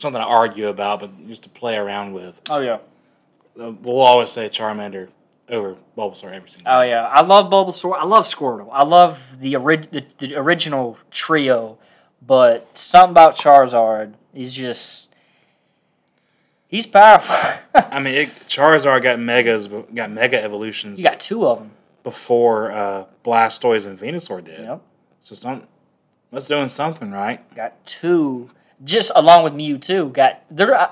something 0.00 0.20
to 0.20 0.26
argue 0.26 0.68
about, 0.68 1.00
but 1.00 1.26
just 1.28 1.42
to 1.44 1.48
play 1.48 1.76
around 1.76 2.12
with. 2.12 2.40
Oh 2.48 2.58
yeah. 2.60 2.78
Uh, 3.60 3.72
we'll 3.82 4.00
always 4.00 4.30
say 4.30 4.48
Charmander 4.48 5.08
over 5.48 5.76
Bulbasaur 5.96 6.32
every 6.32 6.48
single. 6.50 6.72
Oh 6.72 6.80
time. 6.80 6.88
yeah. 6.88 7.06
I 7.06 7.22
love 7.22 7.50
Bulbasaur. 7.50 7.96
I 7.98 8.04
love 8.04 8.24
Squirtle. 8.26 8.68
I 8.72 8.84
love 8.84 9.18
the, 9.38 9.56
ori- 9.56 9.88
the, 9.90 10.04
the 10.18 10.36
original 10.36 10.96
trio, 11.10 11.78
but 12.24 12.68
something 12.78 13.10
about 13.10 13.36
Charizard. 13.36 14.14
He's 14.32 14.54
just. 14.54 15.08
He's 16.68 16.86
powerful. 16.86 17.34
I 17.74 17.98
mean, 17.98 18.14
it, 18.14 18.30
Charizard 18.48 19.02
got 19.02 19.18
megas, 19.18 19.66
got 19.92 20.10
mega 20.10 20.40
evolutions 20.40 20.98
you 20.98 21.04
got 21.04 21.18
two 21.18 21.44
of 21.44 21.58
them. 21.58 21.72
before 22.04 22.70
uh, 22.70 23.06
Blastoise 23.24 23.86
and 23.86 23.98
Venusaur 23.98 24.42
did. 24.44 24.60
Yep. 24.60 24.80
So 25.18 25.34
some, 25.34 25.64
that's 26.32 26.46
doing 26.46 26.68
something 26.68 27.10
right. 27.10 27.42
Got 27.56 27.84
two, 27.86 28.50
just 28.84 29.10
along 29.14 29.44
with 29.44 29.52
Mewtwo. 29.54 30.12
Got 30.12 30.42
they're. 30.50 30.76
I, 30.76 30.90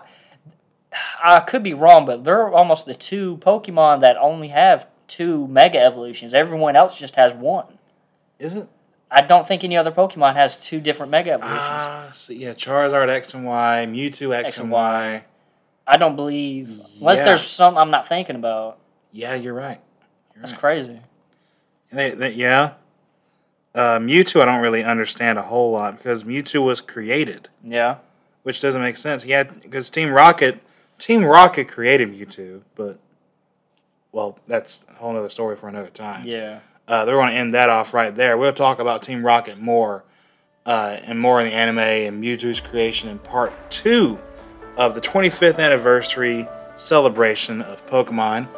I 1.22 1.40
could 1.40 1.62
be 1.62 1.74
wrong, 1.74 2.06
but 2.06 2.24
they're 2.24 2.48
almost 2.48 2.86
the 2.86 2.94
two 2.94 3.36
Pokemon 3.38 4.00
that 4.00 4.16
only 4.16 4.48
have 4.48 4.86
two 5.06 5.46
Mega 5.48 5.78
evolutions. 5.78 6.32
Everyone 6.34 6.76
else 6.76 6.98
just 6.98 7.14
has 7.16 7.32
one. 7.34 7.78
Isn't 8.38 8.68
I 9.10 9.22
don't 9.22 9.46
think 9.48 9.64
any 9.64 9.76
other 9.76 9.90
Pokemon 9.90 10.34
has 10.34 10.56
two 10.56 10.80
different 10.80 11.10
Mega 11.10 11.32
evolutions. 11.32 11.60
Ah, 11.62 12.10
so 12.12 12.32
yeah, 12.32 12.54
Charizard 12.54 13.08
X 13.08 13.34
and 13.34 13.44
Y, 13.44 13.86
Mewtwo 13.88 14.34
X, 14.34 14.48
X 14.48 14.58
and 14.58 14.64
and 14.64 14.72
Y. 14.72 15.24
I 15.86 15.96
don't 15.96 16.16
believe 16.16 16.80
unless 16.98 17.18
Yeah. 17.18 17.24
there's 17.24 17.46
some 17.46 17.78
I'm 17.78 17.90
not 17.90 18.08
thinking 18.08 18.36
about. 18.36 18.78
Yeah, 19.12 19.34
you're 19.34 19.54
right. 19.54 19.80
You're 20.34 20.40
That's 20.42 20.52
right. 20.52 20.60
crazy. 20.60 21.00
They, 21.90 22.10
they, 22.10 22.32
yeah. 22.32 22.72
Uh, 23.78 23.98
Mewtwo, 24.00 24.42
I 24.42 24.44
don't 24.44 24.60
really 24.60 24.82
understand 24.82 25.38
a 25.38 25.42
whole 25.42 25.70
lot 25.70 25.96
because 25.98 26.24
Mewtwo 26.24 26.64
was 26.64 26.80
created, 26.80 27.48
Yeah. 27.62 27.96
which 28.42 28.60
doesn't 28.60 28.82
make 28.82 28.96
sense. 28.96 29.24
Yeah, 29.24 29.44
because 29.44 29.88
Team 29.88 30.10
Rocket, 30.10 30.58
Team 30.98 31.24
Rocket 31.24 31.68
created 31.68 32.12
Mewtwo, 32.12 32.62
but 32.74 32.98
well, 34.10 34.36
that's 34.48 34.84
a 34.90 34.94
whole 34.94 35.16
other 35.16 35.30
story 35.30 35.54
for 35.54 35.68
another 35.68 35.90
time. 35.90 36.26
Yeah. 36.26 36.58
Uh, 36.88 37.04
they're 37.04 37.14
going 37.14 37.28
to 37.30 37.36
end 37.36 37.54
that 37.54 37.68
off 37.68 37.94
right 37.94 38.12
there. 38.12 38.36
We'll 38.36 38.52
talk 38.52 38.80
about 38.80 39.02
Team 39.04 39.24
Rocket 39.24 39.60
more 39.60 40.02
uh, 40.66 40.96
and 41.04 41.20
more 41.20 41.40
in 41.40 41.46
the 41.46 41.54
anime 41.54 41.78
and 41.78 42.24
Mewtwo's 42.24 42.58
creation 42.60 43.08
in 43.08 43.20
part 43.20 43.52
two 43.70 44.18
of 44.76 44.96
the 44.96 45.00
25th 45.00 45.60
anniversary 45.60 46.48
celebration 46.74 47.62
of 47.62 47.86
Pokemon. 47.86 48.48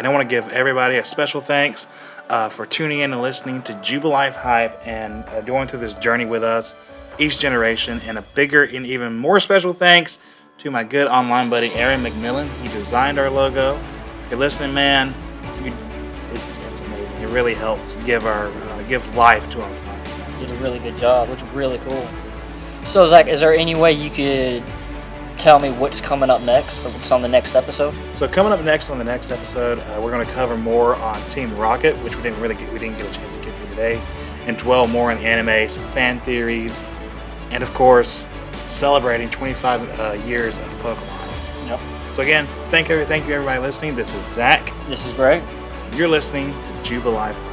And 0.00 0.06
I 0.06 0.10
want 0.10 0.26
to 0.26 0.34
give 0.34 0.50
everybody 0.50 0.96
a 0.96 1.04
special 1.04 1.42
thanks 1.42 1.86
uh, 2.30 2.48
for 2.48 2.64
tuning 2.64 3.00
in 3.00 3.12
and 3.12 3.20
listening 3.20 3.60
to 3.64 3.74
Jubilife 3.74 4.32
Hype 4.32 4.80
and 4.86 5.24
uh, 5.24 5.42
going 5.42 5.68
through 5.68 5.80
this 5.80 5.92
journey 5.92 6.24
with 6.24 6.42
us, 6.42 6.74
each 7.18 7.38
generation. 7.38 8.00
And 8.06 8.16
a 8.16 8.22
bigger 8.22 8.64
and 8.64 8.86
even 8.86 9.14
more 9.18 9.40
special 9.40 9.74
thanks 9.74 10.18
to 10.56 10.70
my 10.70 10.84
good 10.84 11.06
online 11.06 11.50
buddy 11.50 11.70
Aaron 11.74 12.02
McMillan. 12.02 12.48
He 12.62 12.68
designed 12.68 13.18
our 13.18 13.28
logo. 13.28 13.78
If 14.24 14.30
you're 14.30 14.40
listening, 14.40 14.72
man, 14.72 15.12
you, 15.62 15.76
it's 16.30 16.56
it's 16.70 16.80
amazing. 16.80 17.18
It 17.18 17.28
really 17.28 17.52
helps 17.52 17.92
give 18.06 18.24
our 18.24 18.46
uh, 18.46 18.82
give 18.84 19.14
life 19.14 19.50
to 19.50 19.60
our 19.60 19.70
podcast. 19.70 20.40
Did 20.40 20.50
a 20.50 20.54
really 20.62 20.78
good 20.78 20.96
job. 20.96 21.28
Looks 21.28 21.42
really 21.52 21.76
cool. 21.86 22.08
So 22.86 23.06
Zach, 23.06 23.28
is 23.28 23.40
there 23.40 23.52
any 23.52 23.74
way 23.74 23.92
you 23.92 24.08
could 24.08 24.64
tell 25.40 25.58
me 25.58 25.70
what's 25.72 26.00
coming 26.00 26.28
up 26.28 26.42
next? 26.42 26.84
What's 26.84 27.10
on 27.10 27.22
the 27.22 27.28
next 27.28 27.54
episode? 27.54 27.94
So 28.14 28.28
coming 28.28 28.52
up 28.52 28.62
next 28.62 28.90
on 28.90 28.98
the 28.98 29.04
next 29.04 29.30
episode, 29.30 29.78
uh, 29.78 30.00
we're 30.00 30.10
going 30.10 30.24
to 30.24 30.32
cover 30.32 30.56
more 30.56 30.94
on 30.96 31.20
Team 31.30 31.56
Rocket, 31.56 31.96
which 32.04 32.14
we 32.14 32.22
didn't 32.22 32.40
really 32.40 32.54
get 32.54 32.70
we 32.72 32.78
didn't 32.78 32.98
get 32.98 33.10
a 33.10 33.14
chance 33.14 33.36
to 33.36 33.42
get 33.42 33.58
to 33.58 33.66
today, 33.68 34.02
and 34.46 34.58
dwell 34.58 34.86
more 34.86 35.10
in 35.10 35.18
anime, 35.18 35.70
some 35.70 35.84
fan 35.88 36.20
theories, 36.20 36.80
and 37.50 37.62
of 37.62 37.72
course, 37.72 38.24
celebrating 38.66 39.30
25 39.30 39.98
uh, 39.98 40.12
years 40.26 40.56
of 40.56 40.68
Pokemon. 40.80 41.68
Yep. 41.68 41.80
So 42.14 42.22
again, 42.22 42.46
thank 42.70 42.88
you, 42.90 43.04
thank 43.06 43.26
you 43.26 43.34
everybody 43.34 43.60
listening. 43.60 43.96
This 43.96 44.14
is 44.14 44.24
Zach. 44.26 44.72
This 44.88 45.06
is 45.06 45.12
Greg. 45.14 45.42
You're 45.94 46.08
listening 46.08 46.52
to 46.52 46.90
Jubilife 46.90 47.49